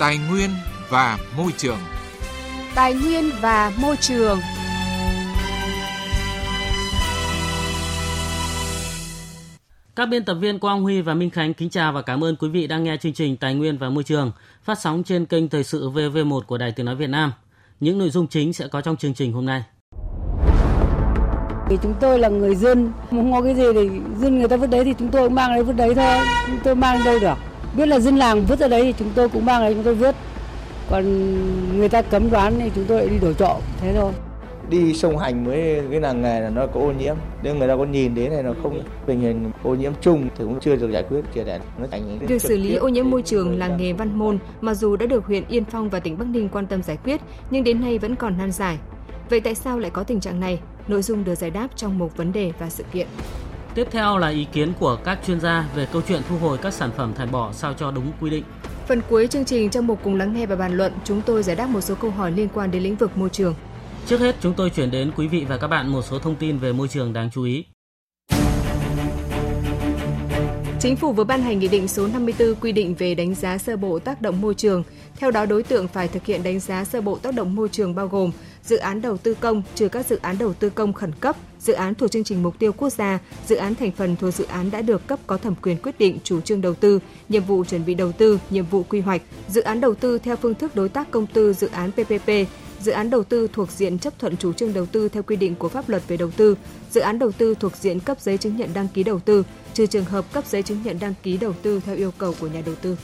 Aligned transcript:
Tài 0.00 0.18
nguyên 0.30 0.50
và 0.88 1.18
môi 1.36 1.52
trường. 1.56 1.78
Tài 2.74 2.94
nguyên 2.94 3.24
và 3.40 3.72
môi 3.82 3.96
trường. 3.96 4.38
Các 9.96 10.06
biên 10.06 10.24
tập 10.24 10.34
viên 10.34 10.58
Quang 10.58 10.82
Huy 10.82 11.00
và 11.00 11.14
Minh 11.14 11.30
Khánh 11.30 11.54
kính 11.54 11.70
chào 11.70 11.92
và 11.92 12.02
cảm 12.02 12.24
ơn 12.24 12.36
quý 12.36 12.48
vị 12.48 12.66
đang 12.66 12.84
nghe 12.84 12.96
chương 12.96 13.12
trình 13.12 13.36
Tài 13.36 13.54
nguyên 13.54 13.78
và 13.78 13.88
Môi 13.88 14.04
trường 14.04 14.32
phát 14.62 14.78
sóng 14.78 15.02
trên 15.02 15.26
kênh 15.26 15.48
Thời 15.48 15.64
sự 15.64 15.90
VV1 15.90 16.40
của 16.40 16.58
Đài 16.58 16.72
Tiếng 16.72 16.86
Nói 16.86 16.96
Việt 16.96 17.10
Nam. 17.10 17.32
Những 17.80 17.98
nội 17.98 18.10
dung 18.10 18.26
chính 18.26 18.52
sẽ 18.52 18.68
có 18.68 18.80
trong 18.80 18.96
chương 18.96 19.14
trình 19.14 19.32
hôm 19.32 19.46
nay. 19.46 19.62
Thì 21.68 21.76
chúng 21.82 21.94
tôi 22.00 22.18
là 22.18 22.28
người 22.28 22.54
dân, 22.54 22.92
không 23.10 23.32
có 23.32 23.42
cái 23.42 23.54
gì 23.54 23.64
thì 23.74 23.88
dân 24.20 24.38
người 24.38 24.48
ta 24.48 24.56
vứt 24.56 24.70
đấy 24.70 24.84
thì 24.84 24.94
chúng 24.98 25.10
tôi 25.10 25.28
cũng 25.28 25.34
mang 25.34 25.50
đấy 25.54 25.62
vứt 25.64 25.76
đấy 25.76 25.94
thôi, 25.94 26.18
chúng 26.46 26.58
tôi 26.64 26.74
mang 26.74 27.04
đâu 27.04 27.18
được. 27.18 27.49
Biết 27.76 27.86
là 27.86 28.00
dân 28.00 28.16
làng 28.16 28.44
vứt 28.44 28.60
ở 28.60 28.68
đấy 28.68 28.82
thì 28.84 28.94
chúng 28.98 29.10
tôi 29.14 29.28
cũng 29.28 29.44
mang 29.44 29.60
đấy 29.60 29.74
chúng 29.74 29.84
tôi 29.84 29.94
vứt. 29.94 30.16
Còn 30.90 31.04
người 31.78 31.88
ta 31.88 32.02
cấm 32.02 32.30
đoán 32.30 32.54
thì 32.58 32.70
chúng 32.74 32.84
tôi 32.84 32.98
lại 32.98 33.08
đi 33.08 33.18
đổi 33.18 33.34
trọ, 33.34 33.56
thế 33.80 33.94
thôi. 33.96 34.12
Đi 34.70 34.94
sông 34.94 35.18
hành 35.18 35.44
với 35.44 35.82
cái 35.90 36.00
làng 36.00 36.22
nghề 36.22 36.40
là 36.40 36.50
nó 36.50 36.66
có 36.66 36.80
ô 36.80 36.92
nhiễm. 36.92 37.16
Nếu 37.42 37.54
người 37.54 37.68
ta 37.68 37.76
có 37.76 37.84
nhìn 37.84 38.14
đến 38.14 38.30
này 38.32 38.42
nó 38.42 38.52
không 38.62 38.82
tình 39.06 39.20
hình 39.20 39.50
ô 39.62 39.74
nhiễm 39.74 39.92
chung 40.00 40.28
thì 40.36 40.44
cũng 40.44 40.60
chưa 40.60 40.76
được 40.76 40.90
giải 40.90 41.04
quyết 41.08 41.20
triệt 41.34 41.46
để. 41.46 41.58
Nó 41.78 41.86
thành 41.90 42.18
việc 42.18 42.42
xử 42.42 42.56
lý 42.56 42.74
ô 42.74 42.88
nhiễm 42.88 43.10
môi 43.10 43.22
trường 43.22 43.58
làng 43.58 43.76
nghề 43.76 43.92
Văn 43.92 44.18
Môn 44.18 44.38
mặc 44.60 44.74
dù 44.74 44.96
đã 44.96 45.06
được 45.06 45.26
huyện 45.26 45.44
Yên 45.48 45.64
Phong 45.64 45.88
và 45.88 46.00
tỉnh 46.00 46.18
Bắc 46.18 46.28
Ninh 46.28 46.48
quan 46.48 46.66
tâm 46.66 46.82
giải 46.82 46.98
quyết 47.04 47.20
nhưng 47.50 47.64
đến 47.64 47.80
nay 47.80 47.98
vẫn 47.98 48.16
còn 48.16 48.38
nan 48.38 48.52
giải. 48.52 48.78
Vậy 49.30 49.40
tại 49.40 49.54
sao 49.54 49.78
lại 49.78 49.90
có 49.90 50.02
tình 50.02 50.20
trạng 50.20 50.40
này? 50.40 50.60
Nội 50.88 51.02
dung 51.02 51.24
được 51.24 51.34
giải 51.34 51.50
đáp 51.50 51.68
trong 51.76 51.98
một 51.98 52.16
vấn 52.16 52.32
đề 52.32 52.52
và 52.58 52.70
sự 52.70 52.84
kiện 52.92 53.06
Tiếp 53.74 53.88
theo 53.90 54.18
là 54.18 54.28
ý 54.28 54.46
kiến 54.52 54.72
của 54.80 54.96
các 55.04 55.18
chuyên 55.26 55.40
gia 55.40 55.68
về 55.74 55.86
câu 55.92 56.02
chuyện 56.08 56.22
thu 56.28 56.38
hồi 56.38 56.58
các 56.58 56.74
sản 56.74 56.90
phẩm 56.96 57.14
thải 57.14 57.26
bỏ 57.26 57.52
sao 57.52 57.74
cho 57.74 57.90
đúng 57.90 58.12
quy 58.20 58.30
định. 58.30 58.44
Phần 58.86 59.02
cuối 59.08 59.26
chương 59.26 59.44
trình 59.44 59.70
trong 59.70 59.86
một 59.86 59.98
cùng 60.04 60.14
lắng 60.14 60.34
nghe 60.34 60.46
và 60.46 60.56
bàn 60.56 60.76
luận, 60.76 60.92
chúng 61.04 61.22
tôi 61.22 61.42
giải 61.42 61.56
đáp 61.56 61.66
một 61.66 61.80
số 61.80 61.94
câu 61.94 62.10
hỏi 62.10 62.32
liên 62.32 62.48
quan 62.54 62.70
đến 62.70 62.82
lĩnh 62.82 62.96
vực 62.96 63.16
môi 63.16 63.28
trường. 63.28 63.54
Trước 64.06 64.20
hết, 64.20 64.36
chúng 64.40 64.54
tôi 64.54 64.70
chuyển 64.70 64.90
đến 64.90 65.10
quý 65.16 65.28
vị 65.28 65.44
và 65.48 65.56
các 65.56 65.66
bạn 65.66 65.88
một 65.92 66.02
số 66.02 66.18
thông 66.18 66.36
tin 66.36 66.58
về 66.58 66.72
môi 66.72 66.88
trường 66.88 67.12
đáng 67.12 67.30
chú 67.32 67.42
ý. 67.44 67.64
Chính 70.80 70.96
phủ 70.96 71.12
vừa 71.12 71.24
ban 71.24 71.42
hành 71.42 71.58
Nghị 71.58 71.68
định 71.68 71.88
số 71.88 72.06
54 72.06 72.54
quy 72.54 72.72
định 72.72 72.94
về 72.94 73.14
đánh 73.14 73.34
giá 73.34 73.58
sơ 73.58 73.76
bộ 73.76 73.98
tác 73.98 74.22
động 74.22 74.40
môi 74.40 74.54
trường. 74.54 74.82
Theo 75.16 75.30
đó, 75.30 75.46
đối 75.46 75.62
tượng 75.62 75.88
phải 75.88 76.08
thực 76.08 76.26
hiện 76.26 76.42
đánh 76.42 76.60
giá 76.60 76.84
sơ 76.84 77.00
bộ 77.00 77.18
tác 77.18 77.34
động 77.34 77.54
môi 77.54 77.68
trường 77.68 77.94
bao 77.94 78.08
gồm 78.08 78.30
dự 78.70 78.76
án 78.76 79.02
đầu 79.02 79.16
tư 79.16 79.34
công 79.40 79.62
trừ 79.74 79.88
các 79.88 80.06
dự 80.06 80.18
án 80.22 80.38
đầu 80.38 80.52
tư 80.52 80.70
công 80.70 80.92
khẩn 80.92 81.12
cấp, 81.20 81.36
dự 81.58 81.72
án 81.72 81.94
thuộc 81.94 82.10
chương 82.10 82.24
trình 82.24 82.42
mục 82.42 82.58
tiêu 82.58 82.72
quốc 82.72 82.90
gia, 82.90 83.18
dự 83.46 83.56
án 83.56 83.74
thành 83.74 83.92
phần 83.92 84.16
thuộc 84.16 84.34
dự 84.34 84.44
án 84.44 84.70
đã 84.70 84.82
được 84.82 85.06
cấp 85.06 85.18
có 85.26 85.36
thẩm 85.36 85.54
quyền 85.62 85.76
quyết 85.82 85.98
định 85.98 86.18
chủ 86.24 86.40
trương 86.40 86.60
đầu 86.60 86.74
tư, 86.74 87.00
nhiệm 87.28 87.44
vụ 87.44 87.64
chuẩn 87.64 87.84
bị 87.84 87.94
đầu 87.94 88.12
tư, 88.12 88.38
nhiệm 88.50 88.64
vụ 88.64 88.82
quy 88.82 89.00
hoạch, 89.00 89.22
dự 89.48 89.60
án 89.60 89.80
đầu 89.80 89.94
tư 89.94 90.18
theo 90.18 90.36
phương 90.36 90.54
thức 90.54 90.76
đối 90.76 90.88
tác 90.88 91.10
công 91.10 91.26
tư 91.26 91.52
dự 91.52 91.68
án 91.68 91.90
PPP, 91.92 92.30
dự 92.80 92.92
án 92.92 93.10
đầu 93.10 93.24
tư 93.24 93.48
thuộc 93.52 93.70
diện 93.70 93.98
chấp 93.98 94.18
thuận 94.18 94.36
chủ 94.36 94.52
trương 94.52 94.72
đầu 94.72 94.86
tư 94.86 95.08
theo 95.08 95.22
quy 95.22 95.36
định 95.36 95.54
của 95.54 95.68
pháp 95.68 95.88
luật 95.88 96.02
về 96.08 96.16
đầu 96.16 96.30
tư, 96.30 96.56
dự 96.90 97.00
án 97.00 97.18
đầu 97.18 97.32
tư 97.32 97.54
thuộc 97.60 97.76
diện 97.76 98.00
cấp 98.00 98.20
giấy 98.20 98.38
chứng 98.38 98.56
nhận 98.56 98.70
đăng 98.74 98.88
ký 98.88 99.02
đầu 99.02 99.20
tư, 99.20 99.44
trừ 99.74 99.86
trường 99.86 100.04
hợp 100.04 100.32
cấp 100.32 100.44
giấy 100.46 100.62
chứng 100.62 100.82
nhận 100.82 100.98
đăng 100.98 101.14
ký 101.22 101.36
đầu 101.36 101.52
tư 101.62 101.80
theo 101.84 101.96
yêu 101.96 102.12
cầu 102.18 102.34
của 102.40 102.46
nhà 102.46 102.62
đầu 102.66 102.74
tư. 102.74 102.96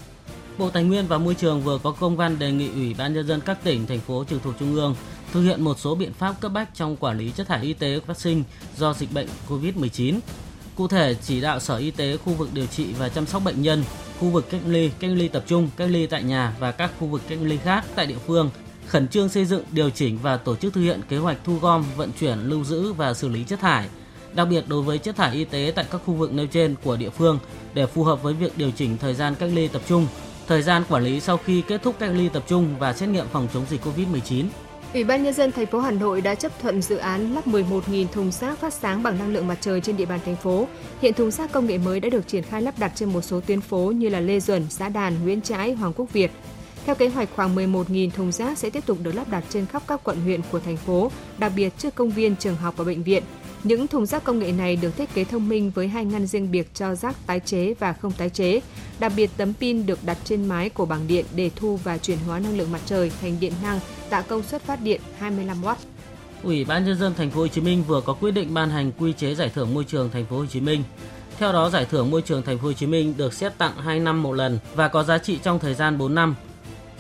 Bộ 0.59 0.71
Tài 0.71 0.85
nguyên 0.85 1.07
và 1.07 1.19
Môi 1.19 1.35
trường 1.35 1.63
vừa 1.63 1.79
có 1.83 1.93
công 2.01 2.17
văn 2.17 2.39
đề 2.39 2.53
nghị 2.53 2.69
Ủy 2.69 2.95
ban 2.99 3.15
nhân 3.15 3.27
dân 3.27 3.41
các 3.45 3.59
tỉnh, 3.65 3.87
thành 3.87 4.01
phố 4.01 4.25
trực 4.31 4.43
thuộc 4.43 4.55
trung 4.59 4.75
ương 4.75 4.95
thực 5.37 5.43
hiện 5.43 5.63
một 5.63 5.79
số 5.79 5.95
biện 5.95 6.13
pháp 6.13 6.41
cấp 6.41 6.53
bách 6.53 6.69
trong 6.75 6.97
quản 6.97 7.19
lý 7.19 7.31
chất 7.31 7.49
thải 7.49 7.63
y 7.63 7.73
tế 7.73 8.01
phát 8.07 8.19
sinh 8.19 8.45
do 8.77 8.93
dịch 8.93 9.13
bệnh 9.13 9.27
COVID-19. 9.49 10.19
Cụ 10.77 10.89
thể, 10.89 11.15
chỉ 11.23 11.41
đạo 11.41 11.61
Sở 11.61 11.77
Y 11.77 11.91
tế 11.91 12.17
khu 12.17 12.33
vực 12.33 12.49
điều 12.53 12.67
trị 12.67 12.93
và 12.99 13.09
chăm 13.09 13.27
sóc 13.27 13.43
bệnh 13.45 13.63
nhân, 13.63 13.85
khu 14.21 14.31
vực 14.31 14.47
cách 14.51 14.61
ly, 14.67 14.91
cách 14.99 15.11
ly 15.15 15.29
tập 15.29 15.45
trung, 15.47 15.71
cách 15.77 15.89
ly 15.91 16.07
tại 16.07 16.23
nhà 16.23 16.57
và 16.59 16.73
các 16.73 16.91
khu 17.01 17.07
vực 17.07 17.23
cách 17.29 17.39
ly 17.43 17.57
khác 17.57 17.85
tại 17.95 18.07
địa 18.07 18.19
phương 18.27 18.51
khẩn 18.87 19.09
trương 19.09 19.29
xây 19.29 19.45
dựng, 19.45 19.65
điều 19.71 19.91
chỉnh 19.91 20.19
và 20.23 20.37
tổ 20.37 20.57
chức 20.57 20.73
thực 20.73 20.81
hiện 20.81 21.01
kế 21.09 21.19
hoạch 21.19 21.37
thu 21.45 21.59
gom, 21.59 21.85
vận 21.97 22.11
chuyển, 22.21 22.39
lưu 22.39 22.65
giữ 22.65 22.93
và 22.93 23.15
xử 23.15 23.29
lý 23.29 23.45
chất 23.45 23.61
thải, 23.61 23.89
đặc 24.35 24.49
biệt 24.51 24.65
đối 24.69 24.83
với 24.83 24.99
chất 24.99 25.17
thải 25.17 25.35
y 25.35 25.45
tế 25.45 25.73
tại 25.77 25.85
các 25.91 26.01
khu 26.07 26.15
vực 26.15 26.33
nêu 26.33 26.47
trên 26.47 26.75
của 26.85 26.97
địa 26.97 27.11
phương 27.11 27.39
để 27.75 27.87
phù 27.87 28.05
hợp 28.05 28.23
với 28.23 28.35
việc 28.35 28.59
điều 28.59 28.71
chỉnh 28.71 28.97
thời 28.99 29.15
gian 29.15 29.35
cách 29.35 29.51
ly 29.55 29.69
tập 29.69 29.83
trung, 29.89 30.07
thời 30.47 30.63
gian 30.63 30.83
quản 30.89 31.05
lý 31.05 31.21
sau 31.21 31.37
khi 31.37 31.63
kết 31.69 31.83
thúc 31.83 31.97
cách 31.99 32.11
ly 32.15 32.29
tập 32.29 32.45
trung 32.49 32.79
và 32.79 32.93
xét 32.93 33.09
nghiệm 33.09 33.27
phòng 33.33 33.49
chống 33.55 33.65
dịch 33.71 33.81
COVID-19. 33.87 34.45
Ủy 34.97 35.05
ban 35.05 35.23
nhân 35.23 35.35
dân 35.35 35.53
thành 35.53 35.67
phố 35.67 35.81
Hà 35.81 35.91
Nội 35.91 36.21
đã 36.21 36.35
chấp 36.35 36.53
thuận 36.61 36.83
dự 36.83 36.97
án 36.97 37.35
lắp 37.35 37.47
11.000 37.47 38.07
thùng 38.07 38.33
rác 38.33 38.59
phát 38.59 38.75
sáng 38.75 39.03
bằng 39.03 39.19
năng 39.19 39.33
lượng 39.33 39.47
mặt 39.47 39.59
trời 39.61 39.81
trên 39.81 39.97
địa 39.97 40.05
bàn 40.07 40.21
thành 40.25 40.37
phố. 40.37 40.69
Hiện 41.03 41.15
thùng 41.15 41.31
rác 41.31 41.53
công 41.53 41.67
nghệ 41.67 41.79
mới 41.79 42.01
đã 42.01 42.09
được 42.09 42.29
triển 42.29 42.43
khai 42.43 42.63
lắp 42.63 42.79
đặt 42.79 42.93
trên 42.95 43.13
một 43.13 43.23
số 43.23 43.41
tuyến 43.41 43.61
phố 43.61 43.93
như 43.97 44.09
là 44.09 44.21
Lê 44.21 44.41
Duẩn, 44.41 44.67
Xã 44.71 44.89
Đàn, 44.89 45.25
Nguyễn 45.25 45.41
Trãi, 45.41 45.73
Hoàng 45.73 45.93
Quốc 45.97 46.13
Việt. 46.13 46.31
Theo 46.87 46.95
kế 46.95 47.09
hoạch, 47.09 47.29
khoảng 47.37 47.57
11.000 47.57 48.11
thùng 48.11 48.33
rác 48.33 48.59
sẽ 48.59 48.71
tiếp 48.71 48.87
tục 48.87 48.99
được 49.03 49.13
lắp 49.15 49.29
đặt 49.29 49.45
trên 49.49 49.67
khắp 49.67 49.83
các 49.87 50.01
quận 50.05 50.21
huyện 50.21 50.41
của 50.53 50.61
thành 50.61 50.77
phố, 50.77 51.11
đặc 51.39 51.53
biệt 51.57 51.73
trước 51.79 51.95
công 51.95 52.11
viên, 52.11 52.37
trường 52.37 52.57
học 52.57 52.75
và 52.77 52.85
bệnh 52.85 53.03
viện. 53.03 53.23
Những 53.65 53.87
thùng 53.87 54.07
rác 54.07 54.25
công 54.25 54.39
nghệ 54.39 54.53
này 54.53 54.77
được 54.77 54.97
thiết 54.97 55.15
kế 55.15 55.25
thông 55.25 55.49
minh 55.49 55.71
với 55.75 55.89
hai 55.89 56.05
ngăn 56.05 56.27
riêng 56.27 56.51
biệt 56.51 56.69
cho 56.75 56.95
rác 56.95 57.27
tái 57.27 57.41
chế 57.41 57.75
và 57.79 57.93
không 57.93 58.13
tái 58.13 58.31
chế. 58.31 58.61
Đặc 58.99 59.13
biệt 59.17 59.31
tấm 59.37 59.55
pin 59.55 59.87
được 59.87 59.99
đặt 60.05 60.19
trên 60.25 60.49
mái 60.49 60.69
của 60.71 60.87
bảng 60.87 61.07
điện 61.07 61.25
để 61.35 61.51
thu 61.57 61.77
và 61.77 61.99
chuyển 61.99 62.19
hóa 62.27 62.39
năng 62.39 62.59
lượng 62.59 62.73
mặt 62.73 62.81
trời 62.87 63.13
thành 63.21 63.37
điện 63.41 63.53
năng 63.63 63.81
tạo 64.11 64.23
công 64.29 64.43
suất 64.43 64.63
phát 64.63 64.83
điện 64.83 65.01
25W. 65.21 65.75
Ủy 66.43 66.65
ban 66.65 66.85
nhân 66.85 66.99
dân 66.99 67.15
thành 67.15 67.31
phố 67.31 67.41
Hồ 67.41 67.49
Chí 67.49 67.61
Minh 67.61 67.85
vừa 67.89 68.01
có 68.01 68.13
quyết 68.13 68.31
định 68.31 68.55
ban 68.55 68.71
hành 68.71 68.93
quy 68.93 69.13
chế 69.13 69.35
giải 69.35 69.51
thưởng 69.55 69.75
môi 69.75 69.85
trường 69.85 70.11
thành 70.11 70.27
phố 70.27 70.37
Hồ 70.37 70.47
Chí 70.47 70.61
Minh. 70.61 70.83
Theo 71.39 71.53
đó, 71.53 71.71
giải 71.71 71.85
thưởng 71.85 72.11
môi 72.11 72.23
trường 72.23 72.43
thành 72.43 72.59
phố 72.59 72.67
Hồ 72.67 72.73
Chí 72.73 72.87
Minh 72.87 73.15
được 73.17 73.33
xét 73.33 73.59
tặng 73.59 73.77
2 73.77 74.01
năm 74.01 74.23
một 74.23 74.33
lần 74.33 74.59
và 74.75 74.89
có 74.89 75.03
giá 75.03 75.19
trị 75.19 75.39
trong 75.43 75.59
thời 75.59 75.75
gian 75.75 75.99
4 75.99 76.15
năm 76.15 76.35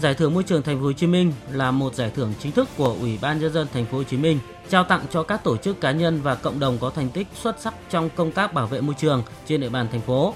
Giải 0.00 0.15
thưởng 0.15 0.34
môi 0.34 0.43
trường 0.43 0.62
thành 0.62 0.78
phố 0.78 0.84
Hồ 0.84 0.93
Chí 0.93 1.06
Minh 1.06 1.33
là 1.53 1.71
một 1.71 1.95
giải 1.95 2.11
thưởng 2.15 2.33
chính 2.41 2.53
thức 2.53 2.69
của 2.77 2.97
Ủy 3.00 3.19
ban 3.21 3.41
nhân 3.41 3.53
dân 3.53 3.66
thành 3.72 3.87
phố 3.87 3.99
Hồ 3.99 4.05
Chí 4.05 4.16
Minh 4.16 4.39
trao 4.71 4.84
tặng 4.84 5.00
cho 5.10 5.22
các 5.22 5.44
tổ 5.44 5.56
chức 5.56 5.81
cá 5.81 5.93
nhân 5.93 6.21
và 6.22 6.34
cộng 6.34 6.60
đồng 6.60 6.78
có 6.78 6.91
thành 6.91 7.09
tích 7.09 7.27
xuất 7.34 7.60
sắc 7.60 7.75
trong 7.91 8.09
công 8.16 8.32
tác 8.32 8.53
bảo 8.53 8.66
vệ 8.66 8.81
môi 8.81 8.94
trường 8.99 9.22
trên 9.47 9.60
địa 9.60 9.69
bàn 9.69 9.88
thành 9.93 10.00
phố. 10.00 10.34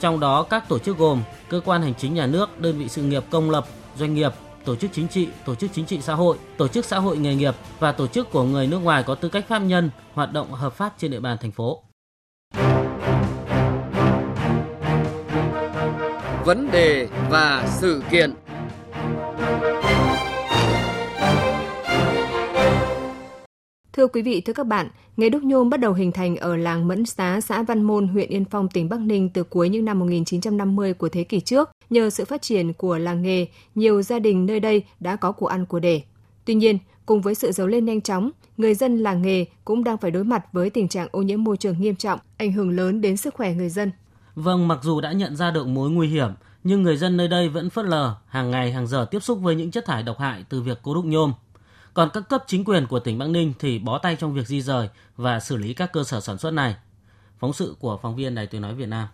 Trong 0.00 0.20
đó 0.20 0.42
các 0.42 0.68
tổ 0.68 0.78
chức 0.78 0.98
gồm 0.98 1.22
cơ 1.48 1.60
quan 1.64 1.82
hành 1.82 1.94
chính 1.94 2.14
nhà 2.14 2.26
nước, 2.26 2.60
đơn 2.60 2.78
vị 2.78 2.88
sự 2.88 3.02
nghiệp 3.02 3.24
công 3.30 3.50
lập, 3.50 3.66
doanh 3.98 4.14
nghiệp, 4.14 4.32
tổ 4.64 4.76
chức 4.76 4.90
chính 4.94 5.08
trị, 5.08 5.28
tổ 5.44 5.54
chức 5.54 5.70
chính 5.74 5.86
trị 5.86 6.00
xã 6.00 6.14
hội, 6.14 6.36
tổ 6.56 6.68
chức 6.68 6.84
xã 6.84 6.98
hội 6.98 7.16
nghề 7.16 7.34
nghiệp 7.34 7.54
và 7.78 7.92
tổ 7.92 8.06
chức 8.06 8.30
của 8.30 8.42
người 8.42 8.66
nước 8.66 8.78
ngoài 8.78 9.02
có 9.02 9.14
tư 9.14 9.28
cách 9.28 9.44
pháp 9.48 9.58
nhân 9.58 9.90
hoạt 10.14 10.32
động 10.32 10.52
hợp 10.52 10.72
pháp 10.72 10.94
trên 10.98 11.10
địa 11.10 11.20
bàn 11.20 11.36
thành 11.40 11.52
phố. 11.52 11.82
Vấn 16.44 16.70
đề 16.70 17.08
và 17.30 17.68
sự 17.80 18.02
kiện 18.10 18.34
Thưa 23.96 24.06
quý 24.06 24.22
vị, 24.22 24.40
thưa 24.40 24.52
các 24.52 24.66
bạn, 24.66 24.88
nghề 25.16 25.28
đúc 25.28 25.42
nhôm 25.42 25.70
bắt 25.70 25.80
đầu 25.80 25.92
hình 25.92 26.12
thành 26.12 26.36
ở 26.36 26.56
làng 26.56 26.88
Mẫn 26.88 27.06
Xá, 27.06 27.40
xã 27.40 27.62
Văn 27.62 27.82
Môn, 27.82 28.08
huyện 28.08 28.28
Yên 28.28 28.44
Phong, 28.44 28.68
tỉnh 28.68 28.88
Bắc 28.88 29.00
Ninh 29.00 29.28
từ 29.28 29.42
cuối 29.42 29.68
những 29.68 29.84
năm 29.84 29.98
1950 29.98 30.94
của 30.94 31.08
thế 31.08 31.24
kỷ 31.24 31.40
trước. 31.40 31.70
Nhờ 31.90 32.10
sự 32.10 32.24
phát 32.24 32.42
triển 32.42 32.72
của 32.72 32.98
làng 32.98 33.22
nghề, 33.22 33.46
nhiều 33.74 34.02
gia 34.02 34.18
đình 34.18 34.46
nơi 34.46 34.60
đây 34.60 34.84
đã 35.00 35.16
có 35.16 35.32
của 35.32 35.46
ăn 35.46 35.66
của 35.66 35.78
để. 35.78 36.02
Tuy 36.44 36.54
nhiên, 36.54 36.78
cùng 37.06 37.20
với 37.20 37.34
sự 37.34 37.52
giàu 37.52 37.66
lên 37.66 37.84
nhanh 37.84 38.00
chóng, 38.00 38.30
người 38.56 38.74
dân 38.74 38.98
làng 38.98 39.22
nghề 39.22 39.44
cũng 39.64 39.84
đang 39.84 39.98
phải 39.98 40.10
đối 40.10 40.24
mặt 40.24 40.44
với 40.52 40.70
tình 40.70 40.88
trạng 40.88 41.08
ô 41.10 41.22
nhiễm 41.22 41.44
môi 41.44 41.56
trường 41.56 41.80
nghiêm 41.80 41.96
trọng, 41.96 42.18
ảnh 42.36 42.52
hưởng 42.52 42.70
lớn 42.70 43.00
đến 43.00 43.16
sức 43.16 43.34
khỏe 43.34 43.54
người 43.54 43.68
dân. 43.68 43.90
Vâng, 44.34 44.68
mặc 44.68 44.78
dù 44.82 45.00
đã 45.00 45.12
nhận 45.12 45.36
ra 45.36 45.50
được 45.50 45.66
mối 45.66 45.90
nguy 45.90 46.08
hiểm, 46.08 46.30
nhưng 46.64 46.82
người 46.82 46.96
dân 46.96 47.16
nơi 47.16 47.28
đây 47.28 47.48
vẫn 47.48 47.70
phớt 47.70 47.84
lờ, 47.84 48.14
hàng 48.26 48.50
ngày 48.50 48.72
hàng 48.72 48.86
giờ 48.86 49.06
tiếp 49.10 49.20
xúc 49.20 49.38
với 49.42 49.54
những 49.54 49.70
chất 49.70 49.84
thải 49.86 50.02
độc 50.02 50.18
hại 50.18 50.44
từ 50.48 50.62
việc 50.62 50.78
cố 50.82 50.94
đúc 50.94 51.04
nhôm. 51.04 51.32
Còn 51.96 52.10
các 52.14 52.28
cấp 52.28 52.44
chính 52.46 52.64
quyền 52.64 52.86
của 52.86 53.00
tỉnh 53.00 53.18
Bắc 53.18 53.28
Ninh 53.28 53.52
thì 53.58 53.78
bó 53.78 53.98
tay 53.98 54.16
trong 54.16 54.34
việc 54.34 54.46
di 54.46 54.62
rời 54.62 54.88
và 55.16 55.40
xử 55.40 55.56
lý 55.56 55.74
các 55.74 55.92
cơ 55.92 56.04
sở 56.04 56.20
sản 56.20 56.38
xuất 56.38 56.50
này. 56.50 56.74
Phóng 57.38 57.52
sự 57.52 57.76
của 57.80 57.98
phóng 58.02 58.16
viên 58.16 58.34
Đài 58.34 58.46
Tiếng 58.46 58.60
Nói 58.62 58.74
Việt 58.74 58.88
Nam. 58.88 59.08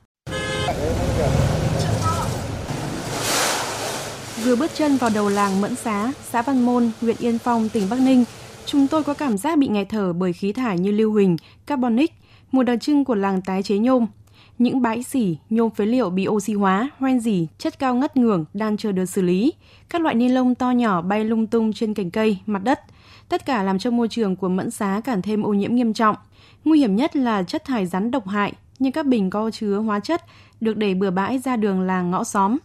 Vừa 4.44 4.56
bước 4.56 4.70
chân 4.74 4.96
vào 4.96 5.10
đầu 5.14 5.28
làng 5.28 5.60
Mẫn 5.60 5.74
Xá, 5.74 6.12
xã 6.22 6.42
Văn 6.42 6.66
Môn, 6.66 6.90
huyện 7.00 7.16
Yên 7.18 7.38
Phong, 7.38 7.68
tỉnh 7.68 7.86
Bắc 7.90 8.00
Ninh, 8.00 8.24
chúng 8.66 8.88
tôi 8.88 9.02
có 9.02 9.14
cảm 9.14 9.38
giác 9.38 9.58
bị 9.58 9.68
nghẹt 9.68 9.86
thở 9.90 10.12
bởi 10.12 10.32
khí 10.32 10.52
thải 10.52 10.78
như 10.78 10.90
lưu 10.90 11.12
huỳnh, 11.12 11.36
carbonic, 11.66 12.12
một 12.52 12.62
đặc 12.62 12.78
trưng 12.80 13.04
của 13.04 13.14
làng 13.14 13.42
tái 13.42 13.62
chế 13.62 13.78
nhôm– 13.78 14.06
những 14.58 14.82
bãi 14.82 15.02
xỉ, 15.02 15.36
nhôm 15.50 15.70
phế 15.70 15.86
liệu 15.86 16.10
bị 16.10 16.28
oxy 16.28 16.52
hóa, 16.52 16.90
hoen 16.98 17.20
dỉ, 17.20 17.46
chất 17.58 17.78
cao 17.78 17.94
ngất 17.94 18.16
ngường 18.16 18.44
đang 18.54 18.76
chờ 18.76 18.92
được 18.92 19.04
xử 19.04 19.22
lý. 19.22 19.52
Các 19.90 20.02
loại 20.02 20.14
ni 20.14 20.28
lông 20.28 20.54
to 20.54 20.70
nhỏ 20.70 21.02
bay 21.02 21.24
lung 21.24 21.46
tung 21.46 21.72
trên 21.72 21.94
cành 21.94 22.10
cây, 22.10 22.38
mặt 22.46 22.64
đất. 22.64 22.80
Tất 23.28 23.46
cả 23.46 23.62
làm 23.62 23.78
cho 23.78 23.90
môi 23.90 24.08
trường 24.08 24.36
của 24.36 24.48
Mẫn 24.48 24.70
Xá 24.70 25.00
càng 25.04 25.22
thêm 25.22 25.42
ô 25.42 25.52
nhiễm 25.52 25.74
nghiêm 25.74 25.92
trọng. 25.92 26.16
Nguy 26.64 26.78
hiểm 26.78 26.96
nhất 26.96 27.16
là 27.16 27.42
chất 27.42 27.64
thải 27.64 27.86
rắn 27.86 28.10
độc 28.10 28.28
hại, 28.28 28.52
như 28.78 28.90
các 28.90 29.06
bình 29.06 29.30
có 29.30 29.50
chứa 29.50 29.76
hóa 29.76 30.00
chất 30.00 30.24
được 30.60 30.76
để 30.76 30.94
bừa 30.94 31.10
bãi 31.10 31.38
ra 31.38 31.56
đường 31.56 31.80
làng 31.80 32.10
ngõ 32.10 32.24
xóm. 32.24 32.58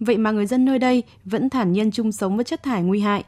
Vậy 0.00 0.18
mà 0.18 0.30
người 0.30 0.46
dân 0.46 0.64
nơi 0.64 0.78
đây 0.78 1.02
vẫn 1.24 1.50
thản 1.50 1.72
nhiên 1.72 1.90
chung 1.90 2.12
sống 2.12 2.36
với 2.36 2.44
chất 2.44 2.62
thải 2.62 2.82
nguy 2.82 3.00
hại. 3.00 3.24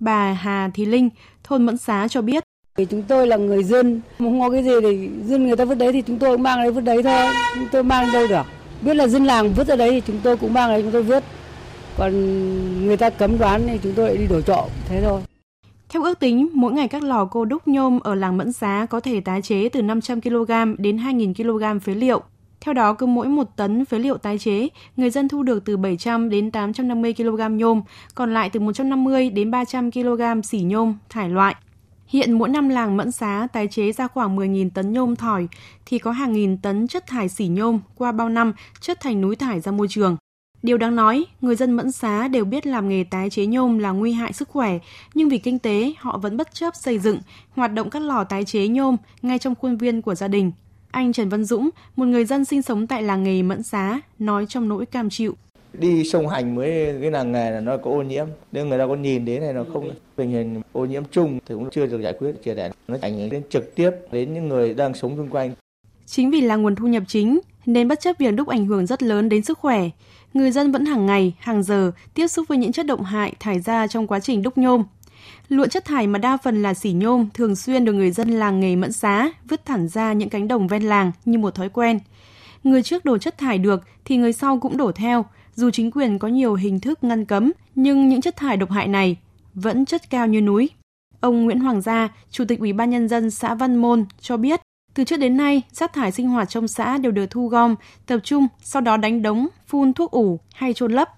Bà 0.00 0.32
Hà 0.32 0.70
Thị 0.74 0.86
Linh, 0.86 1.10
thôn 1.44 1.66
Mẫn 1.66 1.76
Xá 1.76 2.08
cho 2.08 2.22
biết, 2.22 2.43
thì 2.76 2.84
chúng 2.84 3.02
tôi 3.02 3.26
là 3.26 3.36
người 3.36 3.64
dân, 3.64 4.00
không 4.18 4.40
có 4.40 4.50
cái 4.50 4.62
gì 4.62 4.70
thì 4.82 5.10
dân 5.24 5.46
người 5.46 5.56
ta 5.56 5.64
vứt 5.64 5.78
đấy 5.78 5.92
thì 5.92 6.02
chúng 6.02 6.18
tôi 6.18 6.32
cũng 6.32 6.42
mang 6.42 6.58
đấy 6.58 6.70
vứt 6.70 6.80
đấy 6.80 7.02
thôi, 7.02 7.32
chúng 7.54 7.68
tôi 7.72 7.82
mang 7.82 8.12
đâu 8.12 8.26
được. 8.26 8.42
Biết 8.82 8.94
là 8.94 9.06
dân 9.06 9.24
làng 9.24 9.52
vứt 9.52 9.68
ở 9.68 9.76
đấy 9.76 9.90
thì 9.90 10.02
chúng 10.06 10.20
tôi 10.22 10.36
cũng 10.36 10.52
mang 10.52 10.70
đấy 10.70 10.82
chúng 10.82 10.92
tôi 10.92 11.02
vứt. 11.02 11.24
còn 11.98 12.12
người 12.86 12.96
ta 12.96 13.10
cấm 13.10 13.38
đoán 13.38 13.62
thì 13.66 13.78
chúng 13.82 13.92
tôi 13.92 14.06
lại 14.06 14.16
đi 14.16 14.26
đổi 14.26 14.42
trọ 14.42 14.66
thế 14.88 15.02
thôi 15.04 15.20
theo 15.88 16.02
ước 16.02 16.18
tính, 16.18 16.48
mỗi 16.52 16.72
ngày 16.72 16.88
các 16.88 17.02
lò 17.02 17.24
cô 17.24 17.44
đúc 17.44 17.68
nhôm 17.68 18.00
ở 18.00 18.14
làng 18.14 18.36
Mẫn 18.36 18.52
Xá 18.52 18.86
có 18.90 19.00
thể 19.00 19.20
tái 19.20 19.42
chế 19.42 19.68
từ 19.68 19.82
500 19.82 20.20
kg 20.20 20.52
đến 20.78 20.96
2.000 20.96 21.34
kg 21.34 21.80
phế 21.80 21.94
liệu. 21.94 22.22
Theo 22.60 22.74
đó, 22.74 22.92
cứ 22.92 23.06
mỗi 23.06 23.28
một 23.28 23.46
tấn 23.56 23.84
phế 23.84 23.98
liệu 23.98 24.16
tái 24.16 24.38
chế, 24.38 24.68
người 24.96 25.10
dân 25.10 25.28
thu 25.28 25.42
được 25.42 25.64
từ 25.64 25.76
700 25.76 26.30
đến 26.30 26.50
850 26.50 27.14
kg 27.14 27.56
nhôm, 27.56 27.82
còn 28.14 28.34
lại 28.34 28.50
từ 28.50 28.60
150 28.60 29.30
đến 29.30 29.50
300 29.50 29.90
kg 29.90 30.42
xỉ 30.44 30.60
nhôm 30.60 30.94
thải 31.08 31.28
loại. 31.28 31.54
Hiện 32.06 32.32
mỗi 32.32 32.48
năm 32.48 32.68
làng 32.68 32.96
Mẫn 32.96 33.12
Xá 33.12 33.48
tái 33.52 33.68
chế 33.68 33.92
ra 33.92 34.08
khoảng 34.08 34.36
10.000 34.36 34.70
tấn 34.74 34.92
nhôm 34.92 35.16
thỏi 35.16 35.48
thì 35.86 35.98
có 35.98 36.10
hàng 36.10 36.32
nghìn 36.32 36.56
tấn 36.58 36.88
chất 36.88 37.06
thải 37.06 37.28
xỉ 37.28 37.46
nhôm 37.46 37.80
qua 37.94 38.12
bao 38.12 38.28
năm 38.28 38.52
chất 38.80 39.00
thành 39.00 39.20
núi 39.20 39.36
thải 39.36 39.60
ra 39.60 39.72
môi 39.72 39.86
trường. 39.90 40.16
Điều 40.62 40.78
đáng 40.78 40.96
nói, 40.96 41.24
người 41.40 41.56
dân 41.56 41.72
Mẫn 41.72 41.92
Xá 41.92 42.28
đều 42.28 42.44
biết 42.44 42.66
làm 42.66 42.88
nghề 42.88 43.04
tái 43.04 43.30
chế 43.30 43.46
nhôm 43.46 43.78
là 43.78 43.90
nguy 43.90 44.12
hại 44.12 44.32
sức 44.32 44.48
khỏe, 44.48 44.78
nhưng 45.14 45.28
vì 45.28 45.38
kinh 45.38 45.58
tế 45.58 45.92
họ 45.98 46.18
vẫn 46.18 46.36
bất 46.36 46.54
chấp 46.54 46.76
xây 46.76 46.98
dựng, 46.98 47.18
hoạt 47.50 47.72
động 47.72 47.90
các 47.90 48.02
lò 48.02 48.24
tái 48.24 48.44
chế 48.44 48.68
nhôm 48.68 48.96
ngay 49.22 49.38
trong 49.38 49.54
khuôn 49.54 49.76
viên 49.76 50.02
của 50.02 50.14
gia 50.14 50.28
đình. 50.28 50.52
Anh 50.90 51.12
Trần 51.12 51.28
Văn 51.28 51.44
Dũng, 51.44 51.70
một 51.96 52.04
người 52.04 52.24
dân 52.24 52.44
sinh 52.44 52.62
sống 52.62 52.86
tại 52.86 53.02
làng 53.02 53.22
nghề 53.22 53.42
Mẫn 53.42 53.62
Xá, 53.62 54.00
nói 54.18 54.46
trong 54.48 54.68
nỗi 54.68 54.86
cam 54.86 55.10
chịu 55.10 55.36
đi 55.78 56.04
sông 56.04 56.28
hành 56.28 56.56
với 56.56 56.98
cái 57.00 57.10
làng 57.10 57.32
nghề 57.32 57.50
là 57.50 57.60
nó 57.60 57.76
có 57.76 57.90
ô 57.90 58.02
nhiễm. 58.02 58.26
Nếu 58.52 58.66
người 58.66 58.78
ta 58.78 58.86
có 58.86 58.96
nhìn 58.96 59.24
đến 59.24 59.42
này 59.42 59.52
nó 59.52 59.64
không 59.72 59.90
tình 60.16 60.30
hình 60.30 60.62
ô 60.72 60.84
nhiễm 60.84 61.02
chung 61.10 61.38
thì 61.46 61.54
cũng 61.54 61.70
chưa 61.70 61.86
được 61.86 62.02
giải 62.02 62.14
quyết 62.18 62.32
triệt 62.44 62.56
để. 62.56 62.70
Nó 62.88 62.96
ảnh 63.00 63.18
hưởng 63.18 63.30
đến 63.30 63.42
trực 63.50 63.74
tiếp 63.74 63.90
đến 64.12 64.34
những 64.34 64.48
người 64.48 64.74
đang 64.74 64.94
sống 64.94 65.16
xung 65.16 65.28
quanh. 65.28 65.54
Chính 66.06 66.30
vì 66.30 66.40
là 66.40 66.56
nguồn 66.56 66.76
thu 66.76 66.86
nhập 66.86 67.02
chính 67.06 67.40
nên 67.66 67.88
bất 67.88 68.00
chấp 68.00 68.18
việc 68.18 68.34
đúc 68.34 68.48
ảnh 68.48 68.66
hưởng 68.66 68.86
rất 68.86 69.02
lớn 69.02 69.28
đến 69.28 69.42
sức 69.42 69.58
khỏe 69.58 69.90
người 70.34 70.50
dân 70.50 70.72
vẫn 70.72 70.86
hàng 70.86 71.06
ngày 71.06 71.34
hàng 71.38 71.62
giờ 71.62 71.92
tiếp 72.14 72.28
xúc 72.28 72.48
với 72.48 72.58
những 72.58 72.72
chất 72.72 72.86
động 72.86 73.02
hại 73.02 73.34
thải 73.40 73.60
ra 73.60 73.86
trong 73.86 74.06
quá 74.06 74.20
trình 74.20 74.42
đúc 74.42 74.58
nhôm. 74.58 74.84
Lượng 75.48 75.68
chất 75.68 75.84
thải 75.84 76.06
mà 76.06 76.18
đa 76.18 76.36
phần 76.36 76.62
là 76.62 76.74
xỉ 76.74 76.92
nhôm 76.92 77.28
thường 77.34 77.56
xuyên 77.56 77.84
được 77.84 77.92
người 77.92 78.10
dân 78.10 78.30
làng 78.30 78.60
nghề 78.60 78.76
mẫn 78.76 78.92
xá 78.92 79.30
vứt 79.44 79.64
thẳng 79.64 79.88
ra 79.88 80.12
những 80.12 80.28
cánh 80.28 80.48
đồng 80.48 80.68
ven 80.68 80.82
làng 80.82 81.12
như 81.24 81.38
một 81.38 81.54
thói 81.54 81.68
quen. 81.68 81.98
Người 82.64 82.82
trước 82.82 83.04
đổ 83.04 83.18
chất 83.18 83.38
thải 83.38 83.58
được 83.58 83.82
thì 84.04 84.16
người 84.16 84.32
sau 84.32 84.58
cũng 84.60 84.76
đổ 84.76 84.92
theo, 84.92 85.24
dù 85.54 85.70
chính 85.70 85.90
quyền 85.90 86.18
có 86.18 86.28
nhiều 86.28 86.54
hình 86.54 86.80
thức 86.80 87.04
ngăn 87.04 87.24
cấm, 87.24 87.52
nhưng 87.74 88.08
những 88.08 88.20
chất 88.20 88.36
thải 88.36 88.56
độc 88.56 88.70
hại 88.70 88.88
này 88.88 89.16
vẫn 89.54 89.84
chất 89.84 90.10
cao 90.10 90.26
như 90.26 90.40
núi. 90.40 90.70
Ông 91.20 91.44
Nguyễn 91.44 91.60
Hoàng 91.60 91.80
Gia, 91.80 92.08
Chủ 92.30 92.44
tịch 92.48 92.58
Ủy 92.58 92.72
ban 92.72 92.90
nhân 92.90 93.08
dân 93.08 93.30
xã 93.30 93.54
Văn 93.54 93.76
Môn 93.76 94.04
cho 94.20 94.36
biết, 94.36 94.60
từ 94.94 95.04
trước 95.04 95.16
đến 95.16 95.36
nay, 95.36 95.62
rác 95.72 95.92
thải 95.92 96.12
sinh 96.12 96.28
hoạt 96.28 96.48
trong 96.48 96.68
xã 96.68 96.98
đều 96.98 97.12
được 97.12 97.26
thu 97.30 97.48
gom, 97.48 97.74
tập 98.06 98.18
trung, 98.24 98.46
sau 98.62 98.82
đó 98.82 98.96
đánh 98.96 99.22
đống, 99.22 99.48
phun 99.66 99.92
thuốc 99.92 100.10
ủ 100.10 100.40
hay 100.54 100.72
trôn 100.72 100.92
lấp. 100.92 101.08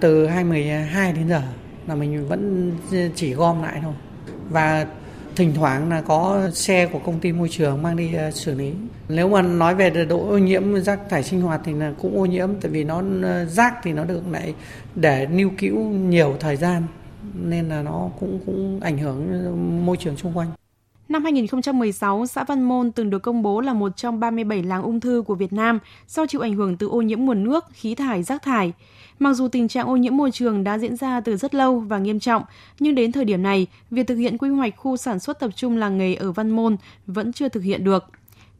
Từ 0.00 0.26
2012 0.26 1.12
đến 1.12 1.28
giờ 1.28 1.42
là 1.86 1.94
mình 1.94 2.28
vẫn 2.28 2.72
chỉ 3.14 3.32
gom 3.32 3.62
lại 3.62 3.80
thôi. 3.82 3.94
Và 4.50 4.86
thỉnh 5.36 5.52
thoảng 5.54 5.90
là 5.90 6.00
có 6.00 6.50
xe 6.52 6.86
của 6.86 6.98
công 6.98 7.20
ty 7.20 7.32
môi 7.32 7.48
trường 7.48 7.82
mang 7.82 7.96
đi 7.96 8.14
ờ, 8.14 8.30
xử 8.30 8.54
lý. 8.54 8.72
Nếu 9.08 9.28
mà 9.28 9.42
nói 9.42 9.74
về 9.74 9.90
độ 9.90 10.28
ô 10.28 10.38
nhiễm 10.38 10.80
rác 10.80 11.00
thải 11.10 11.22
sinh 11.22 11.40
hoạt 11.40 11.60
thì 11.64 11.72
là 11.72 11.92
cũng 12.02 12.18
ô 12.18 12.26
nhiễm, 12.26 12.48
tại 12.60 12.70
vì 12.70 12.84
nó 12.84 13.02
ờ, 13.22 13.44
rác 13.44 13.74
thì 13.82 13.92
nó 13.92 14.04
được 14.04 14.22
lại 14.30 14.54
để 14.94 15.26
lưu 15.26 15.50
cữu 15.58 15.78
nhiều 15.88 16.36
thời 16.40 16.56
gian, 16.56 16.82
nên 17.34 17.68
là 17.68 17.82
nó 17.82 18.10
cũng 18.20 18.40
cũng 18.46 18.80
ảnh 18.80 18.98
hưởng 18.98 19.86
môi 19.86 19.96
trường 19.96 20.16
xung 20.16 20.38
quanh. 20.38 20.48
Năm 21.12 21.24
2016, 21.24 22.26
xã 22.26 22.44
Văn 22.44 22.62
Môn 22.62 22.92
từng 22.92 23.10
được 23.10 23.18
công 23.18 23.42
bố 23.42 23.60
là 23.60 23.72
một 23.72 23.96
trong 23.96 24.20
37 24.20 24.62
làng 24.62 24.82
ung 24.82 25.00
thư 25.00 25.22
của 25.26 25.34
Việt 25.34 25.52
Nam 25.52 25.78
do 26.08 26.26
chịu 26.26 26.40
ảnh 26.40 26.54
hưởng 26.54 26.76
từ 26.76 26.88
ô 26.88 27.02
nhiễm 27.02 27.20
nguồn 27.20 27.44
nước, 27.44 27.64
khí 27.72 27.94
thải, 27.94 28.22
rác 28.22 28.42
thải. 28.42 28.72
Mặc 29.18 29.34
dù 29.34 29.48
tình 29.48 29.68
trạng 29.68 29.86
ô 29.86 29.96
nhiễm 29.96 30.16
môi 30.16 30.30
trường 30.30 30.64
đã 30.64 30.78
diễn 30.78 30.96
ra 30.96 31.20
từ 31.20 31.36
rất 31.36 31.54
lâu 31.54 31.80
và 31.80 31.98
nghiêm 31.98 32.20
trọng, 32.20 32.42
nhưng 32.78 32.94
đến 32.94 33.12
thời 33.12 33.24
điểm 33.24 33.42
này, 33.42 33.66
việc 33.90 34.06
thực 34.06 34.16
hiện 34.16 34.38
quy 34.38 34.48
hoạch 34.48 34.76
khu 34.76 34.96
sản 34.96 35.18
xuất 35.18 35.40
tập 35.40 35.50
trung 35.56 35.76
làng 35.76 35.98
nghề 35.98 36.14
ở 36.14 36.32
Văn 36.32 36.50
Môn 36.50 36.76
vẫn 37.06 37.32
chưa 37.32 37.48
thực 37.48 37.62
hiện 37.62 37.84
được. 37.84 38.04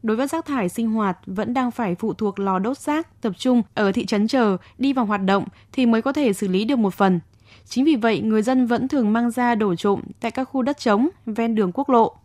Đối 0.03 0.17
với 0.17 0.27
rác 0.27 0.45
thải 0.45 0.69
sinh 0.69 0.91
hoạt 0.91 1.17
vẫn 1.25 1.53
đang 1.53 1.71
phải 1.71 1.95
phụ 1.95 2.13
thuộc 2.13 2.39
lò 2.39 2.59
đốt 2.59 2.77
rác 2.77 3.21
tập 3.21 3.33
trung 3.37 3.61
ở 3.73 3.91
thị 3.91 4.05
trấn 4.05 4.27
chờ 4.27 4.57
đi 4.77 4.93
vào 4.93 5.05
hoạt 5.05 5.21
động 5.25 5.45
thì 5.71 5.85
mới 5.85 6.01
có 6.01 6.13
thể 6.13 6.33
xử 6.33 6.47
lý 6.47 6.65
được 6.65 6.79
một 6.79 6.93
phần. 6.93 7.19
Chính 7.65 7.85
vì 7.85 7.95
vậy, 7.95 8.21
người 8.21 8.41
dân 8.41 8.65
vẫn 8.65 8.87
thường 8.87 9.13
mang 9.13 9.31
ra 9.31 9.55
đổ 9.55 9.75
trộm 9.75 10.01
tại 10.19 10.31
các 10.31 10.43
khu 10.43 10.61
đất 10.61 10.77
trống 10.77 11.09
ven 11.25 11.55
đường 11.55 11.71
quốc 11.73 11.89
lộ. 11.89 12.15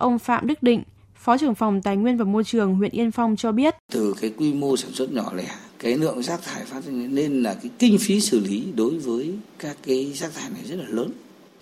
Ông 0.00 0.18
Phạm 0.18 0.46
Đức 0.46 0.62
Định, 0.62 0.82
Phó 1.14 1.38
trưởng 1.38 1.54
phòng 1.54 1.82
Tài 1.82 1.96
nguyên 1.96 2.16
và 2.16 2.24
Môi 2.24 2.44
trường 2.44 2.74
huyện 2.74 2.90
Yên 2.90 3.10
Phong 3.10 3.36
cho 3.36 3.52
biết. 3.52 3.74
Từ 3.92 4.14
cái 4.20 4.32
quy 4.36 4.52
mô 4.52 4.76
sản 4.76 4.90
xuất 4.92 5.12
nhỏ 5.12 5.32
lẻ, 5.34 5.48
cái 5.78 5.98
lượng 5.98 6.22
rác 6.22 6.42
thải 6.42 6.64
phát 6.64 6.84
sinh 6.84 7.14
nên 7.14 7.42
là 7.42 7.54
cái 7.54 7.70
kinh 7.78 7.98
phí 8.00 8.20
xử 8.20 8.40
lý 8.40 8.64
đối 8.74 8.98
với 8.98 9.34
các 9.58 9.76
cái 9.86 10.12
rác 10.14 10.34
thải 10.34 10.50
này 10.50 10.62
rất 10.64 10.76
là 10.76 10.84
lớn. 10.88 11.10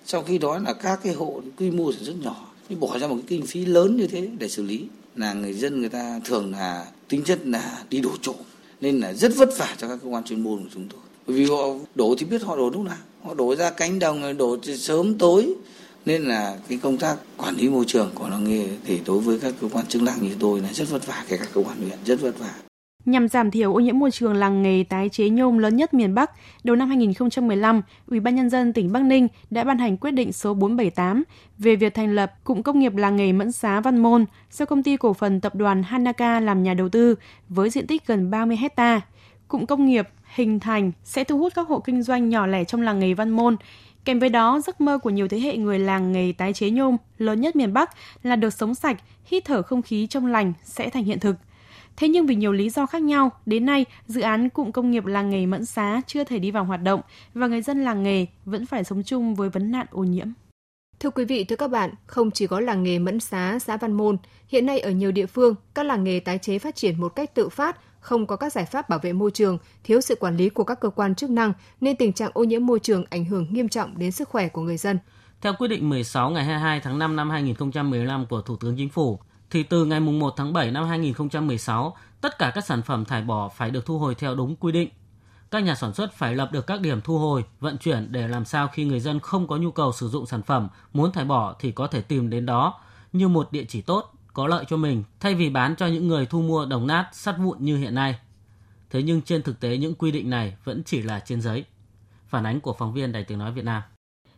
Sau 0.04 0.22
khi 0.22 0.38
đó 0.38 0.58
là 0.58 0.72
các 0.72 1.00
cái 1.02 1.14
hộ 1.14 1.40
quy 1.56 1.70
mô 1.70 1.92
sản 1.92 2.04
xuất 2.04 2.14
nhỏ 2.22 2.46
thì 2.68 2.76
bỏ 2.76 2.98
ra 2.98 3.06
một 3.06 3.14
cái 3.14 3.24
kinh 3.28 3.46
phí 3.46 3.64
lớn 3.64 3.96
như 3.96 4.06
thế 4.06 4.28
để 4.38 4.48
xử 4.48 4.62
lý 4.62 4.84
là 5.16 5.32
người 5.32 5.54
dân 5.54 5.80
người 5.80 5.88
ta 5.88 6.20
thường 6.24 6.52
là 6.52 6.86
tính 7.08 7.22
chất 7.24 7.46
là 7.46 7.82
đi 7.90 8.00
đổ 8.00 8.10
trộm 8.22 8.36
nên 8.80 9.00
là 9.00 9.12
rất 9.12 9.32
vất 9.36 9.48
vả 9.58 9.74
cho 9.78 9.88
các 9.88 9.98
cơ 10.02 10.08
quan 10.08 10.24
chuyên 10.24 10.40
môn 10.40 10.58
của 10.58 10.68
chúng 10.74 10.86
tôi 10.88 11.00
bởi 11.26 11.36
vì 11.36 11.44
họ 11.44 11.56
đổ 11.94 12.14
thì 12.18 12.26
biết 12.26 12.42
họ 12.42 12.56
đổ 12.56 12.70
lúc 12.70 12.82
nào 12.82 12.96
họ 13.22 13.34
đổ 13.34 13.56
ra 13.56 13.70
cánh 13.70 13.98
đồng 13.98 14.36
đổ 14.36 14.56
sớm 14.62 15.18
tối 15.18 15.54
nên 16.06 16.22
là 16.22 16.56
cái 16.68 16.78
công 16.82 16.98
tác 16.98 17.16
quản 17.36 17.56
lý 17.56 17.68
môi 17.68 17.84
trường 17.86 18.10
của 18.14 18.28
làng 18.28 18.44
nghề 18.44 18.68
thì 18.84 19.00
đối 19.06 19.18
với 19.18 19.38
các 19.40 19.54
cơ 19.60 19.68
quan 19.72 19.86
chức 19.86 20.02
năng 20.02 20.22
như 20.22 20.36
tôi 20.40 20.60
là 20.60 20.72
rất 20.72 20.90
vất 20.90 21.06
vả 21.06 21.24
kể 21.28 21.36
cả 21.36 21.46
cơ 21.54 21.62
quan 21.66 21.78
huyện 21.78 21.98
rất 22.04 22.20
vất 22.20 22.38
vả 22.38 22.54
Nhằm 23.04 23.28
giảm 23.28 23.50
thiểu 23.50 23.74
ô 23.74 23.80
nhiễm 23.80 23.98
môi 23.98 24.10
trường 24.10 24.34
làng 24.34 24.62
nghề 24.62 24.84
tái 24.88 25.08
chế 25.08 25.28
nhôm 25.28 25.58
lớn 25.58 25.76
nhất 25.76 25.94
miền 25.94 26.14
Bắc, 26.14 26.30
đầu 26.64 26.76
năm 26.76 26.88
2015, 26.88 27.82
Ủy 28.06 28.20
ban 28.20 28.36
nhân 28.36 28.50
dân 28.50 28.72
tỉnh 28.72 28.92
Bắc 28.92 29.02
Ninh 29.02 29.28
đã 29.50 29.64
ban 29.64 29.78
hành 29.78 29.96
quyết 29.96 30.10
định 30.10 30.32
số 30.32 30.54
478 30.54 31.24
về 31.58 31.76
việc 31.76 31.94
thành 31.94 32.14
lập 32.14 32.32
cụm 32.44 32.62
công 32.62 32.78
nghiệp 32.78 32.96
làng 32.96 33.16
nghề 33.16 33.32
Mẫn 33.32 33.52
Xá 33.52 33.80
Văn 33.80 33.98
Môn 33.98 34.24
do 34.50 34.64
công 34.64 34.82
ty 34.82 34.96
cổ 34.96 35.12
phần 35.12 35.40
tập 35.40 35.54
đoàn 35.54 35.82
Hanaka 35.82 36.40
làm 36.40 36.62
nhà 36.62 36.74
đầu 36.74 36.88
tư 36.88 37.14
với 37.48 37.70
diện 37.70 37.86
tích 37.86 38.06
gần 38.06 38.30
30 38.30 38.56
hecta. 38.56 39.00
Cụm 39.48 39.66
công 39.66 39.86
nghiệp 39.86 40.08
hình 40.34 40.60
thành 40.60 40.92
sẽ 41.04 41.24
thu 41.24 41.38
hút 41.38 41.52
các 41.56 41.68
hộ 41.68 41.80
kinh 41.80 42.02
doanh 42.02 42.28
nhỏ 42.28 42.46
lẻ 42.46 42.64
trong 42.64 42.82
làng 42.82 42.98
nghề 43.00 43.14
Văn 43.14 43.30
Môn 43.30 43.56
Kèm 44.04 44.18
với 44.18 44.28
đó, 44.28 44.60
giấc 44.60 44.80
mơ 44.80 44.98
của 44.98 45.10
nhiều 45.10 45.28
thế 45.28 45.40
hệ 45.40 45.56
người 45.56 45.78
làng 45.78 46.12
nghề 46.12 46.32
tái 46.32 46.52
chế 46.52 46.70
nhôm 46.70 46.96
lớn 47.18 47.40
nhất 47.40 47.56
miền 47.56 47.72
Bắc 47.72 47.90
là 48.22 48.36
được 48.36 48.50
sống 48.50 48.74
sạch, 48.74 49.02
hít 49.24 49.44
thở 49.44 49.62
không 49.62 49.82
khí 49.82 50.06
trong 50.06 50.26
lành 50.26 50.52
sẽ 50.64 50.90
thành 50.90 51.04
hiện 51.04 51.20
thực. 51.20 51.36
Thế 51.96 52.08
nhưng 52.08 52.26
vì 52.26 52.34
nhiều 52.34 52.52
lý 52.52 52.70
do 52.70 52.86
khác 52.86 53.02
nhau, 53.02 53.30
đến 53.46 53.66
nay 53.66 53.84
dự 54.06 54.20
án 54.20 54.48
cụm 54.48 54.70
công 54.70 54.90
nghiệp 54.90 55.06
làng 55.06 55.30
nghề 55.30 55.46
Mẫn 55.46 55.64
Xá 55.64 56.00
chưa 56.06 56.24
thể 56.24 56.38
đi 56.38 56.50
vào 56.50 56.64
hoạt 56.64 56.82
động 56.82 57.00
và 57.34 57.46
người 57.46 57.62
dân 57.62 57.84
làng 57.84 58.02
nghề 58.02 58.26
vẫn 58.44 58.66
phải 58.66 58.84
sống 58.84 59.02
chung 59.02 59.34
với 59.34 59.48
vấn 59.48 59.70
nạn 59.70 59.86
ô 59.90 60.04
nhiễm. 60.04 60.28
Thưa 61.00 61.10
quý 61.10 61.24
vị, 61.24 61.44
thưa 61.44 61.56
các 61.56 61.68
bạn, 61.68 61.90
không 62.06 62.30
chỉ 62.30 62.46
có 62.46 62.60
làng 62.60 62.82
nghề 62.82 62.98
Mẫn 62.98 63.20
Xá, 63.20 63.58
xã 63.58 63.76
Văn 63.76 63.92
Môn, 63.92 64.16
hiện 64.48 64.66
nay 64.66 64.80
ở 64.80 64.90
nhiều 64.90 65.12
địa 65.12 65.26
phương, 65.26 65.54
các 65.74 65.82
làng 65.82 66.04
nghề 66.04 66.20
tái 66.20 66.38
chế 66.38 66.58
phát 66.58 66.76
triển 66.76 67.00
một 67.00 67.08
cách 67.08 67.34
tự 67.34 67.48
phát, 67.48 67.76
không 68.08 68.26
có 68.26 68.36
các 68.36 68.52
giải 68.52 68.64
pháp 68.64 68.88
bảo 68.88 68.98
vệ 68.98 69.12
môi 69.12 69.30
trường, 69.30 69.58
thiếu 69.84 70.00
sự 70.00 70.14
quản 70.20 70.36
lý 70.36 70.48
của 70.48 70.64
các 70.64 70.80
cơ 70.80 70.90
quan 70.90 71.14
chức 71.14 71.30
năng 71.30 71.52
nên 71.80 71.96
tình 71.96 72.12
trạng 72.12 72.30
ô 72.34 72.44
nhiễm 72.44 72.66
môi 72.66 72.80
trường 72.80 73.04
ảnh 73.10 73.24
hưởng 73.24 73.46
nghiêm 73.50 73.68
trọng 73.68 73.98
đến 73.98 74.12
sức 74.12 74.28
khỏe 74.28 74.48
của 74.48 74.62
người 74.62 74.76
dân. 74.76 74.98
Theo 75.40 75.52
quyết 75.58 75.68
định 75.68 75.88
16 75.88 76.30
ngày 76.30 76.44
22 76.44 76.80
tháng 76.80 76.98
5 76.98 77.16
năm 77.16 77.30
2015 77.30 78.26
của 78.26 78.42
Thủ 78.42 78.56
tướng 78.56 78.76
Chính 78.76 78.88
phủ, 78.88 79.18
thì 79.50 79.62
từ 79.62 79.84
ngày 79.84 80.00
1 80.00 80.34
tháng 80.36 80.52
7 80.52 80.70
năm 80.70 80.88
2016, 80.88 81.96
tất 82.20 82.38
cả 82.38 82.52
các 82.54 82.64
sản 82.64 82.82
phẩm 82.82 83.04
thải 83.04 83.22
bỏ 83.22 83.48
phải 83.48 83.70
được 83.70 83.86
thu 83.86 83.98
hồi 83.98 84.14
theo 84.14 84.34
đúng 84.34 84.56
quy 84.56 84.72
định. 84.72 84.88
Các 85.50 85.62
nhà 85.62 85.74
sản 85.74 85.94
xuất 85.94 86.12
phải 86.12 86.34
lập 86.34 86.48
được 86.52 86.66
các 86.66 86.80
điểm 86.80 87.00
thu 87.00 87.18
hồi, 87.18 87.44
vận 87.60 87.78
chuyển 87.78 88.12
để 88.12 88.28
làm 88.28 88.44
sao 88.44 88.68
khi 88.72 88.84
người 88.84 89.00
dân 89.00 89.20
không 89.20 89.48
có 89.48 89.56
nhu 89.56 89.70
cầu 89.70 89.92
sử 89.92 90.08
dụng 90.08 90.26
sản 90.26 90.42
phẩm, 90.42 90.68
muốn 90.92 91.12
thải 91.12 91.24
bỏ 91.24 91.54
thì 91.60 91.72
có 91.72 91.86
thể 91.86 92.00
tìm 92.00 92.30
đến 92.30 92.46
đó 92.46 92.80
như 93.12 93.28
một 93.28 93.52
địa 93.52 93.64
chỉ 93.68 93.80
tốt 93.80 94.12
có 94.38 94.46
lợi 94.46 94.64
cho 94.68 94.76
mình 94.76 95.04
thay 95.20 95.34
vì 95.34 95.50
bán 95.50 95.76
cho 95.76 95.86
những 95.86 96.08
người 96.08 96.26
thu 96.26 96.42
mua 96.42 96.66
đồng 96.66 96.86
nát 96.86 97.10
sắt 97.12 97.34
vụn 97.38 97.58
như 97.60 97.76
hiện 97.78 97.94
nay. 97.94 98.18
Thế 98.90 99.02
nhưng 99.02 99.22
trên 99.22 99.42
thực 99.42 99.60
tế 99.60 99.76
những 99.76 99.94
quy 99.94 100.10
định 100.10 100.30
này 100.30 100.56
vẫn 100.64 100.82
chỉ 100.84 101.02
là 101.02 101.20
trên 101.20 101.40
giấy. 101.40 101.64
Phản 102.28 102.46
ánh 102.46 102.60
của 102.60 102.72
phóng 102.78 102.94
viên 102.94 103.12
Đài 103.12 103.24
Tiếng 103.24 103.38
Nói 103.38 103.52
Việt 103.52 103.64
Nam. 103.64 103.82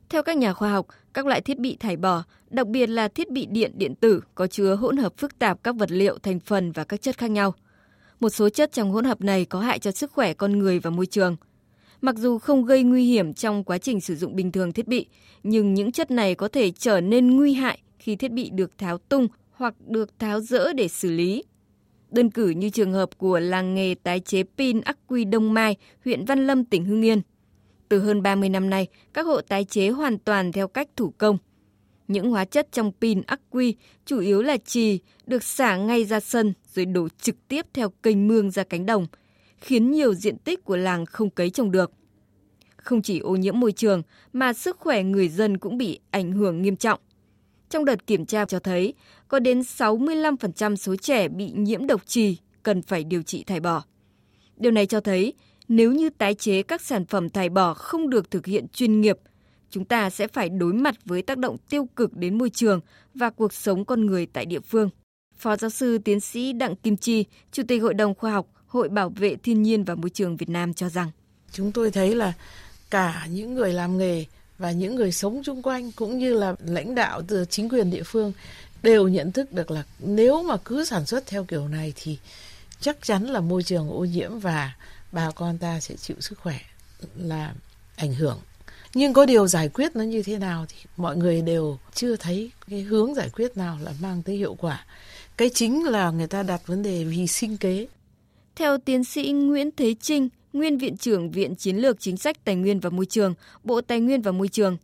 Theo 0.08 0.22
các 0.22 0.36
nhà 0.36 0.52
khoa 0.52 0.72
học, 0.72 0.86
các 1.14 1.26
loại 1.26 1.40
thiết 1.40 1.58
bị 1.58 1.76
thải 1.80 1.96
bỏ, 1.96 2.22
đặc 2.50 2.66
biệt 2.66 2.86
là 2.86 3.08
thiết 3.08 3.30
bị 3.30 3.46
điện 3.46 3.72
điện 3.74 3.94
tử 3.94 4.20
có 4.34 4.46
chứa 4.46 4.74
hỗn 4.74 4.96
hợp 4.96 5.12
phức 5.16 5.38
tạp 5.38 5.62
các 5.62 5.76
vật 5.76 5.90
liệu, 5.90 6.18
thành 6.18 6.40
phần 6.40 6.72
và 6.72 6.84
các 6.84 7.02
chất 7.02 7.18
khác 7.18 7.30
nhau. 7.30 7.54
Một 8.20 8.28
số 8.28 8.48
chất 8.48 8.72
trong 8.72 8.92
hỗn 8.92 9.04
hợp 9.04 9.20
này 9.20 9.44
có 9.44 9.60
hại 9.60 9.78
cho 9.78 9.90
sức 9.90 10.12
khỏe 10.12 10.34
con 10.34 10.58
người 10.58 10.78
và 10.78 10.90
môi 10.90 11.06
trường. 11.06 11.36
Mặc 12.00 12.16
dù 12.16 12.38
không 12.38 12.64
gây 12.64 12.82
nguy 12.82 13.04
hiểm 13.04 13.34
trong 13.34 13.64
quá 13.64 13.78
trình 13.78 14.00
sử 14.00 14.16
dụng 14.16 14.36
bình 14.36 14.52
thường 14.52 14.72
thiết 14.72 14.88
bị, 14.88 15.06
nhưng 15.42 15.74
những 15.74 15.92
chất 15.92 16.10
này 16.10 16.34
có 16.34 16.48
thể 16.48 16.70
trở 16.70 17.00
nên 17.00 17.36
nguy 17.36 17.54
hại 17.54 17.78
khi 17.98 18.16
thiết 18.16 18.32
bị 18.32 18.50
được 18.50 18.78
tháo 18.78 18.98
tung 18.98 19.28
hoặc 19.60 19.74
được 19.86 20.18
tháo 20.18 20.40
rỡ 20.40 20.72
để 20.72 20.88
xử 20.88 21.10
lý. 21.10 21.44
Đơn 22.10 22.30
cử 22.30 22.48
như 22.48 22.70
trường 22.70 22.92
hợp 22.92 23.18
của 23.18 23.40
làng 23.40 23.74
nghề 23.74 23.94
tái 24.02 24.20
chế 24.20 24.42
pin 24.58 24.80
ắc 24.80 24.98
quy 25.06 25.24
Đông 25.24 25.54
Mai, 25.54 25.76
huyện 26.04 26.24
Văn 26.24 26.46
Lâm, 26.46 26.64
tỉnh 26.64 26.84
Hưng 26.84 27.02
Yên. 27.04 27.22
Từ 27.88 27.98
hơn 27.98 28.22
30 28.22 28.48
năm 28.48 28.70
nay, 28.70 28.86
các 29.14 29.26
hộ 29.26 29.40
tái 29.40 29.64
chế 29.64 29.88
hoàn 29.88 30.18
toàn 30.18 30.52
theo 30.52 30.68
cách 30.68 30.88
thủ 30.96 31.12
công. 31.18 31.38
Những 32.08 32.30
hóa 32.30 32.44
chất 32.44 32.68
trong 32.72 32.92
pin 33.00 33.22
ắc 33.26 33.40
quy 33.50 33.74
chủ 34.06 34.18
yếu 34.18 34.42
là 34.42 34.56
trì, 34.56 34.98
được 35.26 35.42
xả 35.42 35.76
ngay 35.76 36.04
ra 36.04 36.20
sân 36.20 36.52
rồi 36.74 36.86
đổ 36.86 37.08
trực 37.20 37.48
tiếp 37.48 37.66
theo 37.72 37.90
kênh 38.02 38.28
mương 38.28 38.50
ra 38.50 38.64
cánh 38.64 38.86
đồng, 38.86 39.06
khiến 39.56 39.90
nhiều 39.90 40.14
diện 40.14 40.38
tích 40.38 40.64
của 40.64 40.76
làng 40.76 41.06
không 41.06 41.30
cấy 41.30 41.50
trồng 41.50 41.70
được. 41.70 41.92
Không 42.76 43.02
chỉ 43.02 43.18
ô 43.18 43.36
nhiễm 43.36 43.60
môi 43.60 43.72
trường 43.72 44.02
mà 44.32 44.52
sức 44.52 44.78
khỏe 44.78 45.02
người 45.02 45.28
dân 45.28 45.58
cũng 45.58 45.78
bị 45.78 46.00
ảnh 46.10 46.32
hưởng 46.32 46.62
nghiêm 46.62 46.76
trọng. 46.76 47.00
Trong 47.70 47.84
đợt 47.84 48.06
kiểm 48.06 48.26
tra 48.26 48.44
cho 48.44 48.58
thấy, 48.58 48.94
có 49.28 49.38
đến 49.38 49.60
65% 49.60 50.76
số 50.76 50.96
trẻ 50.96 51.28
bị 51.28 51.52
nhiễm 51.54 51.86
độc 51.86 52.06
trì 52.06 52.36
cần 52.62 52.82
phải 52.82 53.04
điều 53.04 53.22
trị 53.22 53.44
thải 53.44 53.60
bỏ. 53.60 53.84
Điều 54.56 54.72
này 54.72 54.86
cho 54.86 55.00
thấy 55.00 55.34
nếu 55.68 55.92
như 55.92 56.10
tái 56.10 56.34
chế 56.34 56.62
các 56.62 56.80
sản 56.80 57.06
phẩm 57.06 57.30
thải 57.30 57.48
bỏ 57.48 57.74
không 57.74 58.10
được 58.10 58.30
thực 58.30 58.46
hiện 58.46 58.66
chuyên 58.68 59.00
nghiệp, 59.00 59.18
chúng 59.70 59.84
ta 59.84 60.10
sẽ 60.10 60.28
phải 60.28 60.48
đối 60.48 60.72
mặt 60.72 60.94
với 61.04 61.22
tác 61.22 61.38
động 61.38 61.56
tiêu 61.58 61.88
cực 61.96 62.16
đến 62.16 62.38
môi 62.38 62.50
trường 62.50 62.80
và 63.14 63.30
cuộc 63.30 63.52
sống 63.52 63.84
con 63.84 64.06
người 64.06 64.26
tại 64.26 64.46
địa 64.46 64.60
phương. 64.60 64.90
Phó 65.36 65.56
giáo 65.56 65.70
sư 65.70 65.98
tiến 65.98 66.20
sĩ 66.20 66.52
Đặng 66.52 66.76
Kim 66.76 66.96
Chi, 66.96 67.24
Chủ 67.52 67.62
tịch 67.68 67.82
Hội 67.82 67.94
đồng 67.94 68.14
Khoa 68.14 68.32
học 68.32 68.46
Hội 68.66 68.88
Bảo 68.88 69.10
vệ 69.10 69.36
Thiên 69.36 69.62
nhiên 69.62 69.84
và 69.84 69.94
Môi 69.94 70.10
trường 70.10 70.36
Việt 70.36 70.48
Nam 70.48 70.74
cho 70.74 70.88
rằng 70.88 71.10
Chúng 71.52 71.72
tôi 71.72 71.90
thấy 71.90 72.14
là 72.14 72.32
cả 72.90 73.26
những 73.30 73.54
người 73.54 73.72
làm 73.72 73.98
nghề 73.98 74.24
và 74.60 74.72
những 74.72 74.94
người 74.94 75.12
sống 75.12 75.42
chung 75.44 75.62
quanh 75.62 75.92
cũng 75.92 76.18
như 76.18 76.34
là 76.34 76.54
lãnh 76.66 76.94
đạo 76.94 77.22
từ 77.28 77.44
chính 77.50 77.68
quyền 77.68 77.90
địa 77.90 78.02
phương 78.02 78.32
đều 78.82 79.08
nhận 79.08 79.32
thức 79.32 79.52
được 79.52 79.70
là 79.70 79.82
nếu 79.98 80.42
mà 80.42 80.56
cứ 80.64 80.84
sản 80.84 81.06
xuất 81.06 81.26
theo 81.26 81.44
kiểu 81.44 81.68
này 81.68 81.92
thì 81.96 82.18
chắc 82.80 82.96
chắn 83.02 83.24
là 83.24 83.40
môi 83.40 83.62
trường 83.62 83.90
ô 83.90 84.04
nhiễm 84.04 84.38
và 84.38 84.72
bà 85.12 85.30
con 85.30 85.58
ta 85.58 85.80
sẽ 85.80 85.96
chịu 85.96 86.16
sức 86.20 86.38
khỏe 86.38 86.58
là 87.16 87.54
ảnh 87.96 88.14
hưởng. 88.14 88.40
Nhưng 88.94 89.12
có 89.12 89.26
điều 89.26 89.46
giải 89.46 89.68
quyết 89.68 89.96
nó 89.96 90.04
như 90.04 90.22
thế 90.22 90.38
nào 90.38 90.66
thì 90.68 90.76
mọi 90.96 91.16
người 91.16 91.42
đều 91.42 91.78
chưa 91.94 92.16
thấy 92.16 92.50
cái 92.68 92.80
hướng 92.80 93.14
giải 93.14 93.30
quyết 93.30 93.56
nào 93.56 93.78
là 93.82 93.92
mang 94.00 94.22
tới 94.22 94.36
hiệu 94.36 94.54
quả. 94.54 94.84
Cái 95.36 95.50
chính 95.54 95.84
là 95.84 96.10
người 96.10 96.26
ta 96.26 96.42
đặt 96.42 96.66
vấn 96.66 96.82
đề 96.82 97.04
vì 97.04 97.26
sinh 97.26 97.56
kế. 97.56 97.86
Theo 98.56 98.78
tiến 98.78 99.04
sĩ 99.04 99.30
Nguyễn 99.32 99.70
Thế 99.76 99.94
Trinh 100.00 100.28
nguyên 100.52 100.78
viện 100.78 100.96
trưởng 100.96 101.30
Viện 101.30 101.56
Chiến 101.56 101.76
lược 101.76 102.00
Chính 102.00 102.16
sách 102.16 102.44
Tài 102.44 102.56
nguyên 102.56 102.80
và 102.80 102.90
Môi 102.90 103.06
trường, 103.06 103.34
Bộ 103.64 103.80
Tài 103.80 104.00
nguyên 104.00 104.22
và 104.22 104.32
Môi 104.32 104.48
trường. 104.48 104.76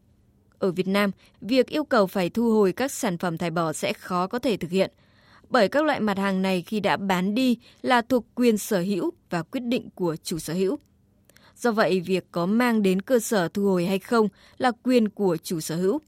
Ở 0.58 0.72
Việt 0.72 0.86
Nam, 0.86 1.10
việc 1.40 1.66
yêu 1.66 1.84
cầu 1.84 2.06
phải 2.06 2.30
thu 2.30 2.52
hồi 2.52 2.72
các 2.72 2.92
sản 2.92 3.18
phẩm 3.18 3.38
thải 3.38 3.50
bỏ 3.50 3.72
sẽ 3.72 3.92
khó 3.92 4.26
có 4.26 4.38
thể 4.38 4.56
thực 4.56 4.70
hiện, 4.70 4.90
bởi 5.50 5.68
các 5.68 5.84
loại 5.84 6.00
mặt 6.00 6.18
hàng 6.18 6.42
này 6.42 6.62
khi 6.62 6.80
đã 6.80 6.96
bán 6.96 7.34
đi 7.34 7.58
là 7.82 8.02
thuộc 8.02 8.24
quyền 8.34 8.58
sở 8.58 8.80
hữu 8.80 9.10
và 9.30 9.42
quyết 9.42 9.60
định 9.60 9.88
của 9.94 10.16
chủ 10.22 10.38
sở 10.38 10.54
hữu. 10.54 10.78
Do 11.56 11.72
vậy, 11.72 12.00
việc 12.00 12.24
có 12.32 12.46
mang 12.46 12.82
đến 12.82 13.02
cơ 13.02 13.18
sở 13.18 13.48
thu 13.48 13.64
hồi 13.64 13.86
hay 13.86 13.98
không 13.98 14.28
là 14.58 14.72
quyền 14.82 15.08
của 15.08 15.36
chủ 15.42 15.60
sở 15.60 15.76
hữu. 15.76 16.00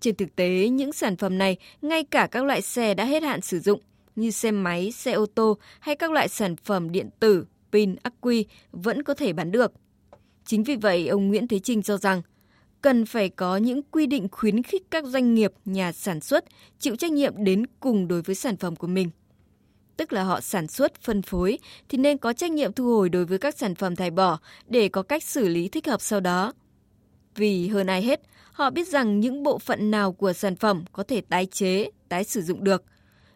Trên 0.00 0.14
thực 0.14 0.36
tế, 0.36 0.68
những 0.68 0.92
sản 0.92 1.16
phẩm 1.16 1.38
này, 1.38 1.56
ngay 1.82 2.04
cả 2.04 2.28
các 2.30 2.44
loại 2.44 2.62
xe 2.62 2.94
đã 2.94 3.04
hết 3.04 3.22
hạn 3.22 3.40
sử 3.40 3.60
dụng 3.60 3.80
như 4.16 4.30
xe 4.30 4.50
máy, 4.50 4.92
xe 4.92 5.12
ô 5.12 5.26
tô 5.26 5.58
hay 5.80 5.96
các 5.96 6.10
loại 6.10 6.28
sản 6.28 6.56
phẩm 6.56 6.92
điện 6.92 7.10
tử 7.20 7.44
pin, 7.72 7.96
ắc 8.02 8.14
quy 8.20 8.46
vẫn 8.72 9.02
có 9.02 9.14
thể 9.14 9.32
bán 9.32 9.52
được. 9.52 9.72
Chính 10.44 10.64
vì 10.64 10.76
vậy, 10.76 11.08
ông 11.08 11.28
Nguyễn 11.28 11.48
Thế 11.48 11.58
Trinh 11.58 11.82
cho 11.82 11.96
rằng 11.96 12.22
cần 12.82 13.06
phải 13.06 13.28
có 13.28 13.56
những 13.56 13.82
quy 13.82 14.06
định 14.06 14.28
khuyến 14.32 14.62
khích 14.62 14.82
các 14.90 15.04
doanh 15.04 15.34
nghiệp, 15.34 15.52
nhà 15.64 15.92
sản 15.92 16.20
xuất 16.20 16.44
chịu 16.78 16.96
trách 16.96 17.12
nhiệm 17.12 17.44
đến 17.44 17.66
cùng 17.80 18.08
đối 18.08 18.22
với 18.22 18.34
sản 18.34 18.56
phẩm 18.56 18.76
của 18.76 18.86
mình. 18.86 19.10
Tức 19.96 20.12
là 20.12 20.22
họ 20.22 20.40
sản 20.40 20.68
xuất, 20.68 21.00
phân 21.00 21.22
phối 21.22 21.58
thì 21.88 21.98
nên 21.98 22.18
có 22.18 22.32
trách 22.32 22.50
nhiệm 22.50 22.72
thu 22.72 22.84
hồi 22.84 23.08
đối 23.08 23.24
với 23.24 23.38
các 23.38 23.58
sản 23.58 23.74
phẩm 23.74 23.96
thải 23.96 24.10
bỏ 24.10 24.38
để 24.66 24.88
có 24.88 25.02
cách 25.02 25.22
xử 25.22 25.48
lý 25.48 25.68
thích 25.68 25.86
hợp 25.86 26.00
sau 26.00 26.20
đó. 26.20 26.52
Vì 27.34 27.68
hơn 27.68 27.86
ai 27.86 28.02
hết, 28.02 28.20
họ 28.52 28.70
biết 28.70 28.88
rằng 28.88 29.20
những 29.20 29.42
bộ 29.42 29.58
phận 29.58 29.90
nào 29.90 30.12
của 30.12 30.32
sản 30.32 30.56
phẩm 30.56 30.84
có 30.92 31.02
thể 31.02 31.20
tái 31.20 31.46
chế, 31.46 31.90
tái 32.08 32.24
sử 32.24 32.42
dụng 32.42 32.64
được, 32.64 32.84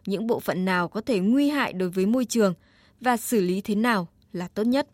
những 0.05 0.27
bộ 0.27 0.39
phận 0.39 0.65
nào 0.65 0.87
có 0.87 1.01
thể 1.01 1.19
nguy 1.19 1.49
hại 1.49 1.73
đối 1.73 1.89
với 1.89 2.05
môi 2.05 2.25
trường 2.25 2.53
và 3.01 3.17
xử 3.17 3.41
lý 3.41 3.61
thế 3.61 3.75
nào 3.75 4.07
là 4.33 4.47
tốt 4.47 4.63
nhất. 4.63 4.87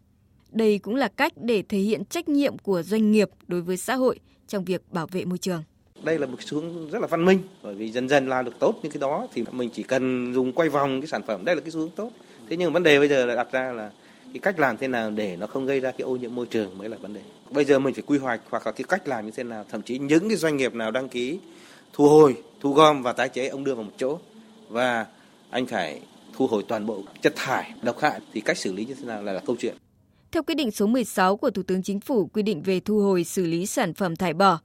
Đây 0.51 0.79
cũng 0.79 0.95
là 0.95 1.07
cách 1.07 1.33
để 1.35 1.63
thể 1.69 1.77
hiện 1.77 2.05
trách 2.05 2.29
nhiệm 2.29 2.57
của 2.57 2.83
doanh 2.83 3.11
nghiệp 3.11 3.29
đối 3.47 3.61
với 3.61 3.77
xã 3.77 3.95
hội 3.95 4.19
trong 4.47 4.63
việc 4.63 4.81
bảo 4.91 5.07
vệ 5.07 5.25
môi 5.25 5.37
trường. 5.37 5.63
Đây 6.03 6.19
là 6.19 6.25
một 6.25 6.37
xu 6.39 6.61
hướng 6.61 6.89
rất 6.89 6.99
là 6.99 7.07
văn 7.07 7.25
minh 7.25 7.39
bởi 7.63 7.75
vì 7.75 7.91
dần 7.91 8.09
dần 8.09 8.29
làm 8.29 8.45
được 8.45 8.59
tốt 8.59 8.79
những 8.83 8.91
cái 8.91 8.99
đó 8.99 9.27
thì 9.33 9.43
mình 9.51 9.69
chỉ 9.73 9.83
cần 9.83 10.33
dùng 10.33 10.53
quay 10.53 10.69
vòng 10.69 11.01
cái 11.01 11.07
sản 11.07 11.21
phẩm 11.27 11.45
đây 11.45 11.55
là 11.55 11.61
cái 11.61 11.71
xu 11.71 11.79
hướng 11.79 11.89
tốt. 11.89 12.11
Thế 12.49 12.57
nhưng 12.57 12.73
vấn 12.73 12.83
đề 12.83 12.99
bây 12.99 13.09
giờ 13.09 13.25
là 13.25 13.35
đặt 13.35 13.51
ra 13.51 13.71
là 13.71 13.91
cái 14.33 14.39
cách 14.39 14.59
làm 14.59 14.77
thế 14.77 14.87
nào 14.87 15.11
để 15.11 15.35
nó 15.35 15.47
không 15.47 15.65
gây 15.65 15.79
ra 15.79 15.91
cái 15.91 16.01
ô 16.01 16.15
nhiễm 16.15 16.35
môi 16.35 16.45
trường 16.45 16.77
mới 16.77 16.89
là 16.89 16.97
vấn 16.97 17.13
đề. 17.13 17.21
Bây 17.51 17.65
giờ 17.65 17.79
mình 17.79 17.93
phải 17.93 18.03
quy 18.07 18.17
hoạch 18.17 18.41
hoặc 18.49 18.65
là 18.65 18.71
cái 18.71 18.83
cách 18.89 19.07
làm 19.07 19.25
như 19.25 19.31
thế 19.31 19.43
nào, 19.43 19.65
thậm 19.69 19.81
chí 19.81 19.99
những 19.99 20.29
cái 20.29 20.37
doanh 20.37 20.57
nghiệp 20.57 20.73
nào 20.73 20.91
đăng 20.91 21.09
ký 21.09 21.39
thu 21.93 22.09
hồi, 22.09 22.35
thu 22.59 22.73
gom 22.73 23.03
và 23.03 23.13
tái 23.13 23.29
chế 23.29 23.47
ông 23.47 23.63
đưa 23.63 23.75
vào 23.75 23.83
một 23.83 23.93
chỗ 23.97 24.19
và 24.69 25.05
anh 25.49 25.65
phải 25.65 26.01
thu 26.39 26.47
hồi 26.47 26.63
toàn 26.67 26.85
bộ 26.85 27.03
chất 27.21 27.33
thải 27.35 27.73
độc 27.81 27.99
hại 27.99 28.19
thì 28.33 28.41
cách 28.41 28.57
xử 28.57 28.73
lý 28.73 28.85
như 28.85 28.93
thế 28.93 29.05
nào 29.05 29.23
là, 29.23 29.33
là 29.33 29.41
câu 29.45 29.55
chuyện. 29.59 29.75
Theo 30.31 30.43
quyết 30.43 30.55
định 30.55 30.71
số 30.71 30.87
16 30.87 31.37
của 31.37 31.49
Thủ 31.49 31.63
tướng 31.63 31.83
Chính 31.83 31.99
phủ 31.99 32.27
quy 32.33 32.43
định 32.43 32.61
về 32.61 32.79
thu 32.79 32.99
hồi 32.99 33.23
xử 33.23 33.45
lý 33.45 33.65
sản 33.65 33.93
phẩm 33.93 34.15
thải 34.15 34.33
bỏ, 34.33 34.59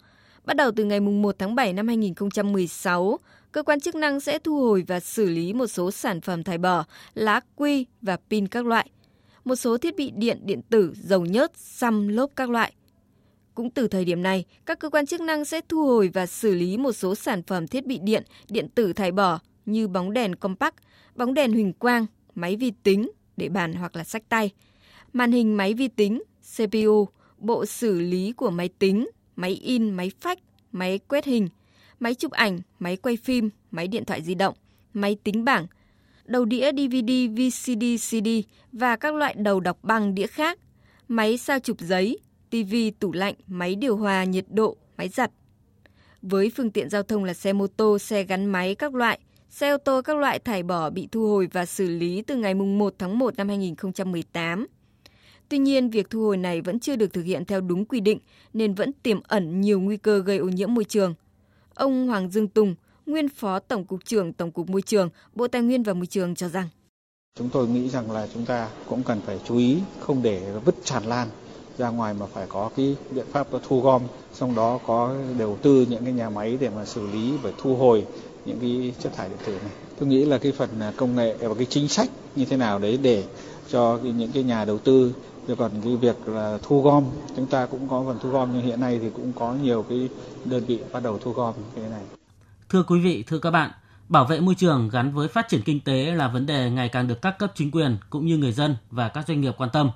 bắt 0.45 0.57
đầu 0.57 0.71
từ 0.77 0.85
ngày 0.85 1.01
1 1.01 1.37
tháng 1.39 1.55
7 1.55 1.73
năm 1.73 1.87
2016, 1.89 3.19
cơ 3.53 3.63
quan 3.63 3.81
chức 3.81 3.95
năng 3.95 4.21
sẽ 4.21 4.39
thu 4.39 4.61
hồi 4.61 4.85
và 4.87 5.01
xử 5.01 5.27
lý 5.27 5.53
một 5.53 5.67
số 5.67 5.91
sản 5.91 6.21
phẩm 6.21 6.43
thải 6.43 6.59
bỏ, 6.59 6.85
lá 7.15 7.41
quy 7.57 7.87
và 8.03 8.17
pin 8.31 8.49
các 8.49 8.67
loại, 8.67 8.91
một 9.45 9.57
số 9.57 9.79
thiết 9.79 9.97
bị 9.97 10.13
điện 10.17 10.41
điện 10.45 10.61
tử, 10.71 10.95
dầu 11.03 11.25
nhớt, 11.25 11.53
xăm 11.57 12.09
lốp 12.09 12.31
các 12.37 12.51
loại. 12.51 12.73
Cũng 13.55 13.71
từ 13.71 13.89
thời 13.89 14.05
điểm 14.05 14.23
này, 14.23 14.45
các 14.67 14.79
cơ 14.79 14.91
quan 14.91 15.07
chức 15.07 15.21
năng 15.21 15.45
sẽ 15.45 15.61
thu 15.69 15.87
hồi 15.87 16.11
và 16.15 16.27
xử 16.27 16.55
lý 16.55 16.77
một 16.77 16.93
số 16.93 17.15
sản 17.15 17.43
phẩm 17.43 17.67
thiết 17.67 17.87
bị 17.87 17.99
điện, 17.99 18.25
điện 18.49 18.69
tử 18.69 18.93
thải 18.93 19.13
bỏ 19.13 19.39
như 19.67 19.89
bóng 19.89 20.13
đèn 20.13 20.37
compact, 20.37 20.75
bóng 21.17 21.35
đèn 21.35 21.53
huỳnh 21.53 21.73
quang, 21.73 22.07
máy 22.35 22.57
vi 22.57 22.73
tính 22.83 23.11
để 23.37 23.49
bàn 23.49 23.73
hoặc 23.73 23.97
là 23.97 24.05
sách 24.05 24.23
tay, 24.29 24.51
màn 25.13 25.33
hình 25.33 25.57
máy 25.57 25.75
vi 25.75 25.89
tính, 25.89 26.23
CPU, 26.57 27.09
bộ 27.39 27.67
xử 27.67 28.01
lý 28.01 28.33
của 28.33 28.51
máy 28.51 28.69
tính, 28.79 29.09
máy 29.37 29.51
in, 29.51 29.91
máy 29.91 30.11
phách, 30.21 30.39
máy 30.73 30.99
quét 30.99 31.25
hình, 31.25 31.49
máy 32.01 32.15
chụp 32.15 32.33
ảnh, 32.33 32.61
máy 32.79 32.97
quay 32.97 33.17
phim, 33.17 33.51
máy 33.71 33.89
điện 33.89 34.05
thoại 34.05 34.23
di 34.23 34.35
động, 34.35 34.55
máy 34.95 35.17
tính 35.25 35.45
bảng, 35.45 35.67
đầu 36.25 36.45
đĩa 36.45 36.71
DVD, 36.73 37.13
VCD, 37.37 37.85
CD 38.11 38.29
và 38.73 38.97
các 38.97 39.15
loại 39.15 39.35
đầu 39.35 39.61
đọc 39.61 39.79
băng 39.83 40.15
đĩa 40.15 40.27
khác, 40.27 40.59
máy 41.09 41.39
sao 41.39 41.59
chụp 41.59 41.81
giấy, 41.81 42.19
TV, 42.51 42.75
tủ 43.01 43.13
lạnh, 43.13 43.35
máy 43.47 43.75
điều 43.75 43.97
hòa 43.97 44.25
nhiệt 44.25 44.45
độ, 44.49 44.77
máy 44.97 45.09
giặt. 45.09 45.31
Với 46.23 46.51
phương 46.57 46.71
tiện 46.71 46.91
giao 46.91 47.03
thông 47.03 47.25
là 47.25 47.35
xe 47.35 47.53
mô 47.53 47.67
tô, 47.67 47.99
xe 47.99 48.25
gắn 48.25 48.47
máy 48.47 48.75
các 48.75 48.95
loại– 48.95 49.19
Xe 49.55 49.71
ô 49.71 49.77
tô 49.79 50.03
các 50.03 50.17
loại 50.17 50.39
thải 50.39 50.63
bỏ 50.63 50.91
bị 50.91 51.09
thu 51.13 51.29
hồi 51.29 51.49
và 51.53 51.67
xử 51.67 51.87
lý 51.87 52.23
từ 52.23 52.37
ngày 52.37 52.55
1 52.55 52.95
tháng 52.99 53.19
1 53.19 53.37
năm 53.37 53.49
2018. 53.49 54.67
Tuy 55.49 55.59
nhiên, 55.59 55.91
việc 55.91 56.11
thu 56.11 56.21
hồi 56.21 56.37
này 56.37 56.61
vẫn 56.61 56.81
chưa 56.81 56.97
được 56.97 57.13
thực 57.13 57.23
hiện 57.23 57.45
theo 57.45 57.61
đúng 57.61 57.85
quy 57.85 58.01
định 58.01 58.19
nên 58.53 58.75
vẫn 58.75 58.93
tiềm 58.93 59.21
ẩn 59.29 59.61
nhiều 59.61 59.81
nguy 59.81 59.97
cơ 59.97 60.19
gây 60.19 60.39
ô 60.39 60.49
nhiễm 60.49 60.75
môi 60.75 60.85
trường. 60.85 61.15
Ông 61.75 62.07
Hoàng 62.07 62.31
Dương 62.31 62.49
Tùng, 62.49 62.75
nguyên 63.07 63.29
Phó 63.29 63.59
Tổng 63.59 63.85
cục 63.85 64.05
trưởng 64.05 64.33
Tổng 64.33 64.51
cục 64.51 64.71
Môi 64.71 64.83
trường, 64.83 65.09
Bộ 65.35 65.49
Tài 65.49 65.63
nguyên 65.63 65.83
và 65.83 65.93
Môi 65.93 66.07
trường 66.07 66.35
cho 66.35 66.49
rằng 66.49 66.69
Chúng 67.39 67.49
tôi 67.49 67.69
nghĩ 67.69 67.89
rằng 67.89 68.11
là 68.11 68.29
chúng 68.35 68.45
ta 68.45 68.69
cũng 68.89 69.03
cần 69.03 69.21
phải 69.27 69.41
chú 69.45 69.57
ý 69.57 69.79
không 70.01 70.23
để 70.23 70.53
vứt 70.65 70.75
tràn 70.85 71.05
lan 71.05 71.29
ra 71.79 71.89
ngoài 71.89 72.15
mà 72.15 72.27
phải 72.27 72.47
có 72.49 72.71
cái 72.77 72.97
biện 73.11 73.27
pháp 73.33 73.47
thu 73.69 73.81
gom, 73.81 74.03
trong 74.39 74.55
đó 74.55 74.81
có 74.87 75.17
đầu 75.39 75.59
tư 75.63 75.87
những 75.89 76.05
cái 76.05 76.13
nhà 76.13 76.31
máy 76.31 76.59
để 76.61 76.71
mà 76.71 76.85
xử 76.85 77.07
lý 77.07 77.37
và 77.43 77.51
thu 77.59 77.77
hồi 77.77 78.07
những 78.47 78.59
cái 78.61 78.93
chất 79.03 79.13
thải 79.17 79.29
điện 79.29 79.39
tử 79.47 79.53
này. 79.53 79.73
Tôi 79.99 80.09
nghĩ 80.09 80.25
là 80.25 80.39
cái 80.39 80.53
phần 80.53 80.81
à, 80.81 80.93
công 80.97 81.17
nghệ 81.17 81.37
và 81.41 81.55
cái 81.55 81.67
chính 81.67 81.89
sách 81.89 82.11
như 82.37 82.45
thế 82.45 82.57
nào 82.57 82.79
đấy 82.79 82.99
để 83.03 83.25
cho 83.71 83.99
những 84.03 84.33
cái 84.33 84.43
nhà 84.43 84.65
đầu 84.65 84.79
tư 84.79 85.15
rồi 85.47 85.57
còn 85.57 85.71
cái 85.85 85.97
việc 85.97 86.29
là 86.29 86.59
thu 86.63 86.83
gom 86.83 87.05
chúng 87.37 87.47
ta 87.47 87.67
cũng 87.67 87.89
có 87.89 88.05
phần 88.07 88.19
thu 88.23 88.31
gom 88.31 88.51
nhưng 88.53 88.63
hiện 88.63 88.81
nay 88.81 88.99
thì 89.03 89.11
cũng 89.11 89.33
có 89.33 89.55
nhiều 89.63 89.85
cái 89.89 90.09
đơn 90.45 90.65
vị 90.65 90.81
bắt 90.93 91.03
đầu 91.03 91.19
thu 91.19 91.33
gom 91.33 91.55
cái 91.77 91.85
này. 91.91 92.03
Thưa 92.69 92.83
quý 92.83 93.01
vị, 93.01 93.25
thưa 93.27 93.39
các 93.39 93.51
bạn, 93.51 93.71
bảo 94.09 94.25
vệ 94.25 94.41
môi 94.41 94.55
trường 94.55 94.89
gắn 94.89 95.15
với 95.15 95.29
phát 95.29 95.49
triển 95.49 95.63
kinh 95.63 95.81
tế 95.81 96.13
là 96.15 96.29
vấn 96.29 96.47
đề 96.47 96.71
ngày 96.71 96.89
càng 96.89 97.09
được 97.09 97.23
các 97.23 97.39
cấp 97.39 97.53
chính 97.55 97.71
quyền 97.71 97.99
cũng 98.11 98.27
như 98.27 98.37
người 98.37 98.53
dân 98.53 98.77
và 98.91 99.09
các 99.09 99.29
doanh 99.29 99.41
nghiệp 99.41 99.55
quan 99.59 99.71
tâm. 99.73 99.91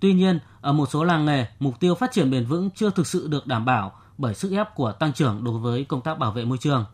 Tuy 0.00 0.12
nhiên, 0.12 0.38
ở 0.60 0.72
một 0.72 0.86
số 0.90 1.04
làng 1.04 1.26
nghề, 1.26 1.46
mục 1.58 1.80
tiêu 1.80 1.94
phát 1.94 2.12
triển 2.12 2.30
bền 2.30 2.44
vững 2.46 2.70
chưa 2.74 2.90
thực 2.90 3.06
sự 3.06 3.28
được 3.28 3.46
đảm 3.46 3.64
bảo 3.64 3.92
bởi 4.18 4.34
sức 4.34 4.52
ép 4.52 4.74
của 4.74 4.92
tăng 4.92 5.12
trưởng 5.12 5.44
đối 5.44 5.58
với 5.58 5.84
công 5.84 6.00
tác 6.00 6.18
bảo 6.18 6.32
vệ 6.32 6.44
môi 6.44 6.58
trường 6.58 6.84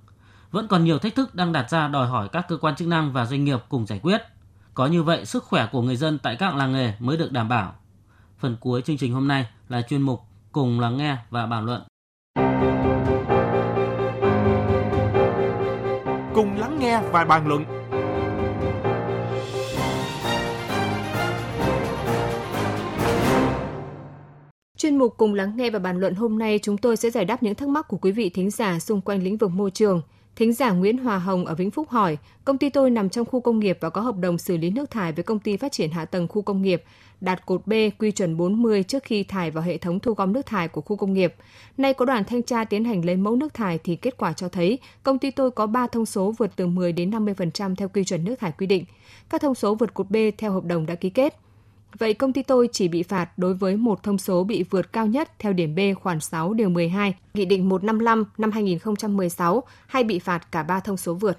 vẫn 0.51 0.69
còn 0.69 0.85
nhiều 0.85 0.99
thách 0.99 1.15
thức 1.15 1.35
đang 1.35 1.53
đặt 1.53 1.71
ra 1.71 1.89
đòi 1.89 2.07
hỏi 2.07 2.29
các 2.29 2.49
cơ 2.49 2.57
quan 2.57 2.77
chức 2.77 2.89
năng 2.89 3.13
và 3.13 3.27
doanh 3.27 3.45
nghiệp 3.45 3.59
cùng 3.69 3.87
giải 3.87 4.01
quyết. 4.03 4.23
Có 4.75 4.87
như 4.87 5.03
vậy, 5.03 5.25
sức 5.25 5.45
khỏe 5.45 5.69
của 5.73 5.83
người 5.83 5.97
dân 5.97 6.19
tại 6.19 6.37
các 6.37 6.55
làng 6.55 6.73
nghề 6.73 6.93
mới 6.99 7.17
được 7.17 7.33
đảm 7.33 7.49
bảo. 7.49 7.75
Phần 8.39 8.57
cuối 8.61 8.83
chương 8.83 8.97
trình 8.97 9.15
hôm 9.15 9.29
nay 9.29 9.47
là 9.69 9.83
chuyên 9.83 10.03
mục 10.03 10.21
Cùng 10.53 10.81
lắng 10.81 10.97
nghe 10.97 11.17
và 11.31 11.47
bàn 11.47 11.65
luận. 11.65 11.83
Cùng 16.35 16.59
lắng 16.59 16.79
nghe 16.79 17.03
và 17.13 17.25
bàn 17.25 17.47
luận 17.47 17.65
Chuyên 24.77 24.97
mục 24.97 25.15
cùng 25.17 25.35
lắng 25.35 25.53
nghe 25.57 25.71
và 25.71 25.79
bàn 25.79 26.01
luận 26.01 26.15
hôm 26.15 26.39
nay 26.39 26.59
chúng 26.63 26.79
tôi 26.79 26.97
sẽ 26.97 27.11
giải 27.11 27.25
đáp 27.25 27.43
những 27.43 27.55
thắc 27.55 27.69
mắc 27.69 27.89
của 27.89 27.97
quý 27.97 28.13
vị 28.13 28.31
thính 28.31 28.51
giả 28.51 28.79
xung 28.79 29.01
quanh 29.01 29.23
lĩnh 29.23 29.37
vực 29.37 29.51
môi 29.51 29.71
trường. 29.71 30.03
Thính 30.39 30.53
giả 30.53 30.71
Nguyễn 30.71 30.99
Hòa 30.99 31.19
Hồng 31.19 31.47
ở 31.47 31.55
Vĩnh 31.55 31.71
Phúc 31.71 31.89
hỏi, 31.89 32.19
công 32.45 32.59
ty 32.59 32.71
tôi 32.71 32.91
nằm 32.91 33.09
trong 33.09 33.27
khu 33.27 33.41
công 33.41 33.59
nghiệp 33.59 33.79
và 33.81 33.91
có 33.91 34.01
hợp 34.01 34.17
đồng 34.17 34.39
xử 34.39 34.57
lý 34.57 34.71
nước 34.71 34.91
thải 34.91 35.13
với 35.13 35.23
công 35.25 35.39
ty 35.39 35.57
phát 35.57 35.73
triển 35.73 35.91
hạ 35.91 36.05
tầng 36.05 36.29
khu 36.29 36.43
công 36.43 36.63
nghiệp, 36.63 36.83
đạt 37.21 37.47
cột 37.47 37.67
B 37.67 37.73
quy 37.99 38.11
chuẩn 38.11 38.37
40 38.37 38.83
trước 38.83 39.03
khi 39.03 39.25
thải 39.25 39.51
vào 39.51 39.65
hệ 39.65 39.79
thống 39.79 40.01
thu 40.01 40.15
gom 40.15 40.33
nước 40.33 40.47
thải 40.47 40.69
của 40.69 40.81
khu 40.81 40.97
công 40.97 41.13
nghiệp. 41.13 41.35
Nay 41.77 41.95
có 41.95 42.05
đoàn 42.05 42.25
thanh 42.25 42.43
tra 42.43 42.65
tiến 42.65 42.85
hành 42.85 43.05
lấy 43.05 43.17
mẫu 43.17 43.37
nước 43.37 43.55
thải 43.55 43.79
thì 43.79 43.97
kết 43.97 44.17
quả 44.17 44.33
cho 44.33 44.49
thấy 44.49 44.79
công 45.03 45.19
ty 45.19 45.31
tôi 45.31 45.51
có 45.51 45.67
3 45.67 45.87
thông 45.87 46.07
số 46.07 46.35
vượt 46.39 46.51
từ 46.57 46.67
10 46.67 46.93
đến 46.93 47.11
50% 47.11 47.75
theo 47.75 47.89
quy 47.89 48.05
chuẩn 48.05 48.25
nước 48.25 48.39
thải 48.39 48.53
quy 48.53 48.67
định. 48.67 48.85
Các 49.31 49.41
thông 49.41 49.55
số 49.55 49.75
vượt 49.75 49.95
cột 49.95 50.11
B 50.11 50.17
theo 50.39 50.53
hợp 50.53 50.65
đồng 50.65 50.87
đã 50.87 50.95
ký 50.95 51.11
kết. 51.11 51.48
Vậy 51.99 52.15
công 52.15 52.33
ty 52.33 52.43
tôi 52.43 52.69
chỉ 52.73 52.89
bị 52.89 53.03
phạt 53.03 53.39
đối 53.39 53.55
với 53.55 53.77
một 53.77 54.03
thông 54.03 54.19
số 54.19 54.45
bị 54.45 54.63
vượt 54.63 54.93
cao 54.93 55.07
nhất 55.07 55.33
theo 55.39 55.53
điểm 55.53 55.75
B 55.75 55.79
khoản 56.03 56.21
6 56.21 56.55
điều 56.55 56.69
12, 56.69 57.15
Nghị 57.35 57.45
định 57.45 57.69
155 57.69 58.25
năm 58.39 58.51
2016 58.51 59.63
hay 59.87 60.05
bị 60.05 60.19
phạt 60.19 60.53
cả 60.53 60.63
ba 60.63 60.81
thông 60.81 60.97
số 60.97 61.15
vượt? 61.15 61.39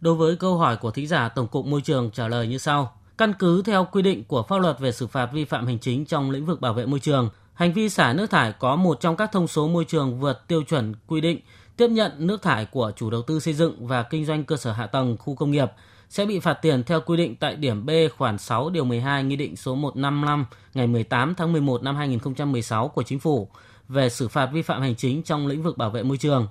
Đối 0.00 0.14
với 0.14 0.36
câu 0.36 0.58
hỏi 0.58 0.76
của 0.76 0.90
thính 0.90 1.06
giả, 1.06 1.28
Tổng 1.28 1.48
cục 1.48 1.66
Môi 1.66 1.80
trường 1.80 2.10
trả 2.10 2.28
lời 2.28 2.46
như 2.46 2.58
sau. 2.58 2.92
Căn 3.18 3.32
cứ 3.38 3.62
theo 3.62 3.86
quy 3.92 4.02
định 4.02 4.24
của 4.24 4.42
pháp 4.42 4.58
luật 4.58 4.80
về 4.80 4.92
xử 4.92 5.06
phạt 5.06 5.30
vi 5.32 5.44
phạm 5.44 5.66
hành 5.66 5.78
chính 5.78 6.04
trong 6.04 6.30
lĩnh 6.30 6.46
vực 6.46 6.60
bảo 6.60 6.74
vệ 6.74 6.86
môi 6.86 7.00
trường, 7.00 7.30
hành 7.54 7.72
vi 7.72 7.88
xả 7.88 8.12
nước 8.12 8.30
thải 8.30 8.52
có 8.52 8.76
một 8.76 9.00
trong 9.00 9.16
các 9.16 9.32
thông 9.32 9.48
số 9.48 9.68
môi 9.68 9.84
trường 9.84 10.20
vượt 10.20 10.48
tiêu 10.48 10.62
chuẩn 10.62 10.94
quy 11.06 11.20
định 11.20 11.40
tiếp 11.76 11.88
nhận 11.88 12.12
nước 12.18 12.42
thải 12.42 12.64
của 12.64 12.92
chủ 12.96 13.10
đầu 13.10 13.22
tư 13.22 13.40
xây 13.40 13.54
dựng 13.54 13.86
và 13.86 14.02
kinh 14.02 14.24
doanh 14.24 14.44
cơ 14.44 14.56
sở 14.56 14.72
hạ 14.72 14.86
tầng 14.86 15.16
khu 15.18 15.34
công 15.34 15.50
nghiệp 15.50 15.68
sẽ 16.08 16.26
bị 16.26 16.38
phạt 16.38 16.54
tiền 16.54 16.82
theo 16.84 17.00
quy 17.00 17.16
định 17.16 17.36
tại 17.36 17.56
điểm 17.56 17.86
B 17.86 17.90
khoản 18.16 18.38
6 18.38 18.70
điều 18.70 18.84
12 18.84 19.24
Nghị 19.24 19.36
định 19.36 19.56
số 19.56 19.74
155 19.74 20.46
ngày 20.74 20.86
18 20.86 21.34
tháng 21.34 21.52
11 21.52 21.82
năm 21.82 21.96
2016 21.96 22.88
của 22.88 23.02
Chính 23.02 23.18
phủ 23.18 23.48
về 23.88 24.08
xử 24.08 24.28
phạt 24.28 24.46
vi 24.52 24.62
phạm 24.62 24.82
hành 24.82 24.96
chính 24.96 25.22
trong 25.22 25.46
lĩnh 25.46 25.62
vực 25.62 25.78
bảo 25.78 25.90
vệ 25.90 26.02
môi 26.02 26.16
trường. 26.16 26.48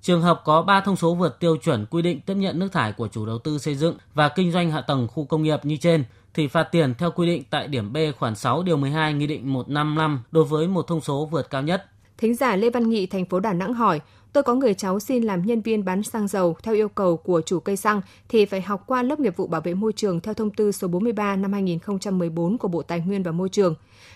Trường 0.00 0.22
hợp 0.22 0.42
có 0.44 0.62
3 0.62 0.80
thông 0.80 0.96
số 0.96 1.14
vượt 1.14 1.40
tiêu 1.40 1.56
chuẩn 1.56 1.86
quy 1.86 2.02
định 2.02 2.20
tiếp 2.20 2.34
nhận 2.34 2.58
nước 2.58 2.72
thải 2.72 2.92
của 2.92 3.08
chủ 3.08 3.26
đầu 3.26 3.38
tư 3.38 3.58
xây 3.58 3.74
dựng 3.74 3.96
và 4.14 4.28
kinh 4.28 4.52
doanh 4.52 4.70
hạ 4.70 4.80
tầng 4.80 5.08
khu 5.08 5.24
công 5.24 5.42
nghiệp 5.42 5.64
như 5.64 5.76
trên 5.76 6.04
thì 6.34 6.48
phạt 6.48 6.62
tiền 6.62 6.94
theo 6.98 7.10
quy 7.10 7.26
định 7.26 7.42
tại 7.50 7.68
điểm 7.68 7.92
B 7.92 7.96
khoản 8.18 8.34
6 8.34 8.62
điều 8.62 8.76
12 8.76 9.14
Nghị 9.14 9.26
định 9.26 9.52
155 9.52 10.22
đối 10.30 10.44
với 10.44 10.68
một 10.68 10.86
thông 10.86 11.00
số 11.00 11.26
vượt 11.26 11.50
cao 11.50 11.62
nhất. 11.62 11.86
Thính 12.18 12.34
giả 12.34 12.56
Lê 12.56 12.70
Văn 12.70 12.88
Nghị, 12.88 13.06
thành 13.06 13.24
phố 13.24 13.40
Đà 13.40 13.52
Nẵng 13.52 13.74
hỏi, 13.74 14.00
tôi 14.32 14.42
có 14.42 14.54
người 14.54 14.74
cháu 14.74 15.00
xin 15.00 15.22
làm 15.22 15.46
nhân 15.46 15.60
viên 15.60 15.84
bán 15.84 16.02
xăng 16.02 16.28
dầu 16.28 16.56
theo 16.62 16.74
yêu 16.74 16.88
cầu 16.88 17.16
của 17.16 17.42
chủ 17.46 17.60
cây 17.60 17.76
xăng 17.76 18.00
thì 18.28 18.44
phải 18.44 18.60
học 18.60 18.84
qua 18.86 19.02
lớp 19.02 19.20
nghiệp 19.20 19.36
vụ 19.36 19.46
bảo 19.46 19.60
vệ 19.60 19.74
môi 19.74 19.92
trường 19.92 20.20
theo 20.20 20.34
thông 20.34 20.50
tư 20.50 20.72
số 20.72 20.88
43 20.88 21.36
năm 21.36 21.52
2014 21.52 22.58
của 22.58 22.68
Bộ 22.68 22.82
Tài 22.82 23.00
nguyên 23.00 23.22
và 23.22 23.32
Môi 23.32 23.48
trường. 23.48 23.74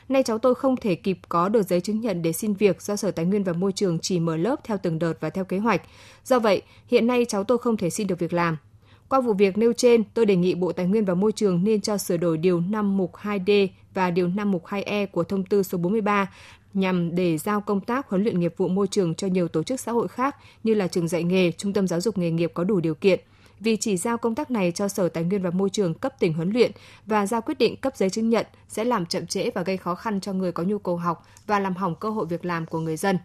Nay 0.09 0.23
cháu 0.23 0.39
tôi 0.39 0.55
không 0.55 0.77
thể 0.77 0.95
kịp 0.95 1.19
có 1.29 1.49
được 1.49 1.63
giấy 1.63 1.81
chứng 1.81 2.01
nhận 2.01 2.23
để 2.23 2.33
xin 2.33 2.55
việc 2.55 2.83
do 2.83 2.97
Sở 2.97 3.11
Tài 3.11 3.25
nguyên 3.25 3.45
và 3.45 3.53
Môi 3.53 3.73
trường 3.73 3.99
chỉ 3.99 4.21
mở 4.21 4.37
lớp 4.37 4.65
theo 4.65 4.79
từng 4.83 4.99
đợt 4.99 5.15
và 5.21 5.31
theo 5.31 5.45
kế 5.45 5.59
hoạch. 5.59 5.83
Do 6.25 6.39
vậy, 6.39 6.63
hiện 6.87 7.07
nay 7.07 7.25
cháu 7.29 7.45
tôi 7.45 7.59
không 7.59 7.77
thể 7.77 7.91
xin 7.91 8.07
được 8.07 8.19
việc 8.19 8.33
làm. 8.33 8.57
Qua 9.09 9.21
vụ 9.21 9.33
việc 9.33 9.59
nêu 9.59 9.73
trên, 9.73 10.03
tôi 10.15 10.27
đề 10.27 10.37
nghị 10.37 10.55
Bộ 10.55 10.73
Tài 10.73 10.87
nguyên 10.87 11.05
và 11.05 11.15
Môi 11.15 11.33
trường 11.33 11.65
nên 11.65 11.81
cho 11.81 11.99
sửa 11.99 12.17
đổi 12.17 12.39
điều 12.39 12.61
5 12.61 12.97
mục 12.97 13.13
2D 13.23 13.69
và 13.95 14.11
điều 14.11 14.29
5 14.29 14.51
mục 14.51 14.65
2E 14.67 15.07
của 15.07 15.25
thông 15.25 15.45
tư 15.45 15.63
số 15.63 15.79
43 15.79 16.31
nhằm 16.75 17.15
để 17.15 17.39
giao 17.39 17.61
công 17.61 17.81
tác 17.81 18.09
huấn 18.09 18.23
luyện 18.23 18.41
nghiệp 18.41 18.55
vụ 18.57 18.69
môi 18.69 18.87
trường 18.87 19.15
cho 19.15 19.27
nhiều 19.27 19.49
tổ 19.49 19.63
chức 19.63 19.81
xã 19.81 19.93
hội 19.93 20.09
khác 20.09 20.37
như 20.65 20.75
là 20.75 20.89
trường 20.89 21.09
dạy 21.09 21.25
nghề, 21.25 21.53
trung 21.53 21.73
tâm 21.73 21.89
giáo 21.89 22.01
dục 22.01 22.19
nghề 22.19 22.31
nghiệp 22.31 22.51
có 22.55 22.65
đủ 22.65 22.81
điều 22.81 22.95
kiện. 22.95 23.21
Vì 23.61 23.77
chỉ 23.77 23.97
giao 23.97 24.19
công 24.19 24.35
tác 24.35 24.51
này 24.51 24.73
cho 24.73 24.89
Sở 24.89 25.09
Tài 25.09 25.25
nguyên 25.25 25.43
và 25.43 25.51
Môi 25.51 25.71
trường 25.71 25.95
cấp 25.95 26.15
tỉnh 26.19 26.33
huấn 26.33 26.51
luyện 26.51 26.73
và 27.07 27.27
ra 27.27 27.41
quyết 27.41 27.59
định 27.59 27.77
cấp 27.77 27.97
giấy 27.97 28.11
chứng 28.11 28.31
nhận 28.31 28.47
sẽ 28.69 28.85
làm 28.85 29.07
chậm 29.07 29.27
trễ 29.27 29.51
và 29.55 29.63
gây 29.63 29.77
khó 29.77 29.95
khăn 29.95 30.21
cho 30.21 30.33
người 30.33 30.53
có 30.53 30.63
nhu 30.63 30.79
cầu 30.79 30.97
học 30.97 31.27
và 31.47 31.59
làm 31.59 31.75
hỏng 31.75 31.95
cơ 31.95 32.11
hội 32.11 32.27
việc 32.27 32.45
làm 32.45 32.67
của 32.67 32.79
người 32.79 32.97
dân. 32.97 33.19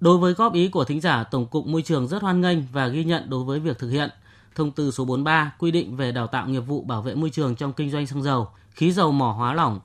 Đối 0.00 0.18
với 0.18 0.32
góp 0.32 0.54
ý 0.54 0.68
của 0.68 0.84
thính 0.84 1.00
giả, 1.00 1.24
Tổng 1.24 1.46
cục 1.46 1.66
Môi 1.66 1.82
trường 1.82 2.08
rất 2.08 2.22
hoan 2.22 2.40
nghênh 2.40 2.58
và 2.72 2.88
ghi 2.88 3.04
nhận 3.04 3.30
đối 3.30 3.44
với 3.44 3.60
việc 3.60 3.78
thực 3.78 3.90
hiện. 3.90 4.10
Thông 4.54 4.70
tư 4.70 4.90
số 4.90 5.04
43 5.04 5.54
quy 5.58 5.70
định 5.70 5.96
về 5.96 6.12
đào 6.12 6.26
tạo 6.26 6.48
nghiệp 6.48 6.60
vụ 6.60 6.82
bảo 6.82 7.02
vệ 7.02 7.14
môi 7.14 7.30
trường 7.30 7.56
trong 7.56 7.72
kinh 7.72 7.90
doanh 7.90 8.06
xăng 8.06 8.22
dầu, 8.22 8.48
khí 8.70 8.92
dầu 8.92 9.12
mỏ 9.12 9.32
hóa 9.32 9.54
lỏng, 9.54 9.80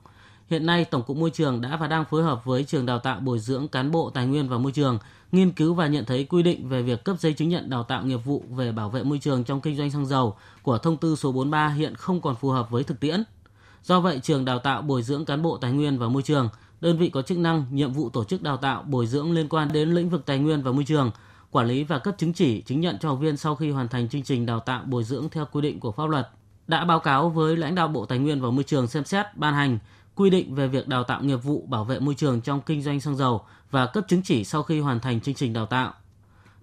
Hiện 0.50 0.66
nay, 0.66 0.84
Tổng 0.84 1.02
cục 1.02 1.16
Môi 1.16 1.30
trường 1.30 1.60
đã 1.60 1.76
và 1.76 1.86
đang 1.86 2.04
phối 2.04 2.22
hợp 2.22 2.44
với 2.44 2.64
trường 2.64 2.86
đào 2.86 2.98
tạo 2.98 3.20
bồi 3.20 3.38
dưỡng 3.38 3.68
cán 3.68 3.90
bộ 3.90 4.10
tài 4.10 4.26
nguyên 4.26 4.48
và 4.48 4.58
môi 4.58 4.72
trường 4.72 4.98
nghiên 5.32 5.52
cứu 5.52 5.74
và 5.74 5.86
nhận 5.86 6.04
thấy 6.04 6.24
quy 6.24 6.42
định 6.42 6.68
về 6.68 6.82
việc 6.82 7.04
cấp 7.04 7.16
giấy 7.20 7.32
chứng 7.32 7.48
nhận 7.48 7.70
đào 7.70 7.82
tạo 7.82 8.04
nghiệp 8.04 8.16
vụ 8.16 8.44
về 8.50 8.72
bảo 8.72 8.90
vệ 8.90 9.02
môi 9.02 9.18
trường 9.18 9.44
trong 9.44 9.60
kinh 9.60 9.76
doanh 9.76 9.90
xăng 9.90 10.06
dầu 10.06 10.36
của 10.62 10.78
thông 10.78 10.96
tư 10.96 11.16
số 11.16 11.32
43 11.32 11.68
hiện 11.68 11.94
không 11.94 12.20
còn 12.20 12.36
phù 12.36 12.48
hợp 12.48 12.70
với 12.70 12.84
thực 12.84 13.00
tiễn. 13.00 13.22
Do 13.84 14.00
vậy, 14.00 14.20
trường 14.22 14.44
đào 14.44 14.58
tạo 14.58 14.82
bồi 14.82 15.02
dưỡng 15.02 15.24
cán 15.24 15.42
bộ 15.42 15.56
tài 15.56 15.72
nguyên 15.72 15.98
và 15.98 16.08
môi 16.08 16.22
trường, 16.22 16.48
đơn 16.80 16.98
vị 16.98 17.08
có 17.08 17.22
chức 17.22 17.38
năng, 17.38 17.64
nhiệm 17.70 17.92
vụ 17.92 18.08
tổ 18.10 18.24
chức 18.24 18.42
đào 18.42 18.56
tạo 18.56 18.82
bồi 18.82 19.06
dưỡng 19.06 19.32
liên 19.32 19.48
quan 19.48 19.68
đến 19.72 19.90
lĩnh 19.90 20.10
vực 20.10 20.26
tài 20.26 20.38
nguyên 20.38 20.62
và 20.62 20.72
môi 20.72 20.84
trường, 20.84 21.10
quản 21.50 21.66
lý 21.66 21.84
và 21.84 21.98
cấp 21.98 22.14
chứng 22.18 22.32
chỉ, 22.32 22.60
chứng 22.60 22.80
nhận 22.80 22.98
cho 23.00 23.08
học 23.08 23.18
viên 23.20 23.36
sau 23.36 23.54
khi 23.54 23.70
hoàn 23.70 23.88
thành 23.88 24.08
chương 24.08 24.22
trình 24.22 24.46
đào 24.46 24.60
tạo 24.60 24.82
bồi 24.86 25.04
dưỡng 25.04 25.28
theo 25.28 25.46
quy 25.52 25.60
định 25.60 25.80
của 25.80 25.92
pháp 25.92 26.08
luật 26.08 26.28
đã 26.70 26.84
báo 26.84 27.00
cáo 27.00 27.28
với 27.28 27.56
lãnh 27.56 27.74
đạo 27.74 27.88
Bộ 27.88 28.06
Tài 28.06 28.18
nguyên 28.18 28.40
và 28.40 28.50
Môi 28.50 28.64
trường 28.64 28.86
xem 28.86 29.04
xét 29.04 29.26
ban 29.36 29.54
hành 29.54 29.78
quy 30.14 30.30
định 30.30 30.54
về 30.54 30.68
việc 30.68 30.88
đào 30.88 31.04
tạo 31.04 31.22
nghiệp 31.22 31.36
vụ 31.36 31.66
bảo 31.68 31.84
vệ 31.84 31.98
môi 31.98 32.14
trường 32.14 32.40
trong 32.40 32.60
kinh 32.60 32.82
doanh 32.82 33.00
xăng 33.00 33.16
dầu 33.16 33.40
và 33.70 33.86
cấp 33.86 34.04
chứng 34.08 34.22
chỉ 34.22 34.44
sau 34.44 34.62
khi 34.62 34.80
hoàn 34.80 35.00
thành 35.00 35.20
chương 35.20 35.34
trình 35.34 35.52
đào 35.52 35.66
tạo. 35.66 35.92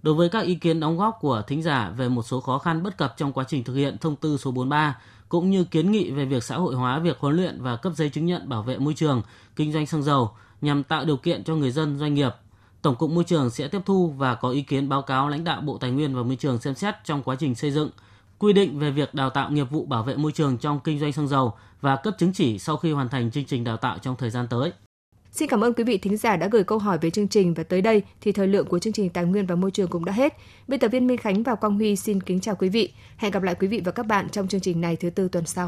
Đối 0.02 0.14
với 0.14 0.28
các 0.28 0.44
ý 0.44 0.54
kiến 0.54 0.80
đóng 0.80 0.98
góp 0.98 1.18
của 1.20 1.42
thính 1.46 1.62
giả 1.62 1.90
về 1.96 2.08
một 2.08 2.22
số 2.22 2.40
khó 2.40 2.58
khăn 2.58 2.82
bất 2.82 2.96
cập 2.96 3.14
trong 3.16 3.32
quá 3.32 3.44
trình 3.48 3.64
thực 3.64 3.74
hiện 3.74 3.98
thông 3.98 4.16
tư 4.16 4.36
số 4.36 4.50
43 4.50 4.98
cũng 5.28 5.50
như 5.50 5.64
kiến 5.64 5.92
nghị 5.92 6.10
về 6.10 6.24
việc 6.24 6.44
xã 6.44 6.56
hội 6.56 6.74
hóa 6.74 6.98
việc 6.98 7.18
huấn 7.18 7.36
luyện 7.36 7.62
và 7.62 7.76
cấp 7.76 7.92
giấy 7.96 8.10
chứng 8.10 8.26
nhận 8.26 8.48
bảo 8.48 8.62
vệ 8.62 8.78
môi 8.78 8.94
trường 8.94 9.22
kinh 9.56 9.72
doanh 9.72 9.86
xăng 9.86 10.02
dầu 10.02 10.30
nhằm 10.60 10.82
tạo 10.82 11.04
điều 11.04 11.16
kiện 11.16 11.44
cho 11.44 11.54
người 11.54 11.70
dân 11.70 11.98
doanh 11.98 12.14
nghiệp, 12.14 12.30
Tổng 12.82 12.96
cục 12.96 13.10
Môi 13.10 13.24
trường 13.24 13.50
sẽ 13.50 13.68
tiếp 13.68 13.80
thu 13.84 14.14
và 14.16 14.34
có 14.34 14.50
ý 14.50 14.62
kiến 14.62 14.88
báo 14.88 15.02
cáo 15.02 15.28
lãnh 15.28 15.44
đạo 15.44 15.60
Bộ 15.60 15.78
Tài 15.78 15.90
nguyên 15.90 16.14
và 16.14 16.22
Môi 16.22 16.36
trường 16.36 16.58
xem 16.58 16.74
xét 16.74 16.94
trong 17.04 17.22
quá 17.22 17.36
trình 17.38 17.54
xây 17.54 17.70
dựng 17.70 17.90
quy 18.38 18.52
định 18.52 18.78
về 18.78 18.90
việc 18.90 19.14
đào 19.14 19.30
tạo 19.30 19.50
nghiệp 19.50 19.70
vụ 19.70 19.84
bảo 19.84 20.02
vệ 20.02 20.16
môi 20.16 20.32
trường 20.32 20.58
trong 20.58 20.80
kinh 20.84 20.98
doanh 21.00 21.12
xăng 21.12 21.28
dầu 21.28 21.52
và 21.80 21.96
cấp 21.96 22.14
chứng 22.18 22.32
chỉ 22.32 22.58
sau 22.58 22.76
khi 22.76 22.92
hoàn 22.92 23.08
thành 23.08 23.30
chương 23.30 23.44
trình 23.44 23.64
đào 23.64 23.76
tạo 23.76 23.98
trong 23.98 24.16
thời 24.16 24.30
gian 24.30 24.46
tới. 24.50 24.72
Xin 25.32 25.48
cảm 25.48 25.64
ơn 25.64 25.72
quý 25.72 25.84
vị 25.84 25.98
thính 25.98 26.16
giả 26.16 26.36
đã 26.36 26.48
gửi 26.48 26.64
câu 26.64 26.78
hỏi 26.78 26.98
về 26.98 27.10
chương 27.10 27.28
trình 27.28 27.54
và 27.54 27.62
tới 27.62 27.82
đây 27.82 28.02
thì 28.20 28.32
thời 28.32 28.48
lượng 28.48 28.66
của 28.66 28.78
chương 28.78 28.92
trình 28.92 29.10
Tài 29.10 29.24
nguyên 29.24 29.46
và 29.46 29.54
Môi 29.54 29.70
trường 29.70 29.90
cũng 29.90 30.04
đã 30.04 30.12
hết. 30.12 30.36
Biên 30.68 30.80
tập 30.80 30.88
viên 30.88 31.06
Minh 31.06 31.18
Khánh 31.18 31.42
và 31.42 31.54
Quang 31.54 31.74
Huy 31.74 31.96
xin 31.96 32.20
kính 32.20 32.40
chào 32.40 32.54
quý 32.54 32.68
vị. 32.68 32.92
Hẹn 33.16 33.32
gặp 33.32 33.42
lại 33.42 33.54
quý 33.54 33.68
vị 33.68 33.82
và 33.84 33.92
các 33.92 34.06
bạn 34.06 34.28
trong 34.28 34.48
chương 34.48 34.60
trình 34.60 34.80
này 34.80 34.96
thứ 34.96 35.10
tư 35.10 35.28
tuần 35.28 35.46
sau. 35.46 35.66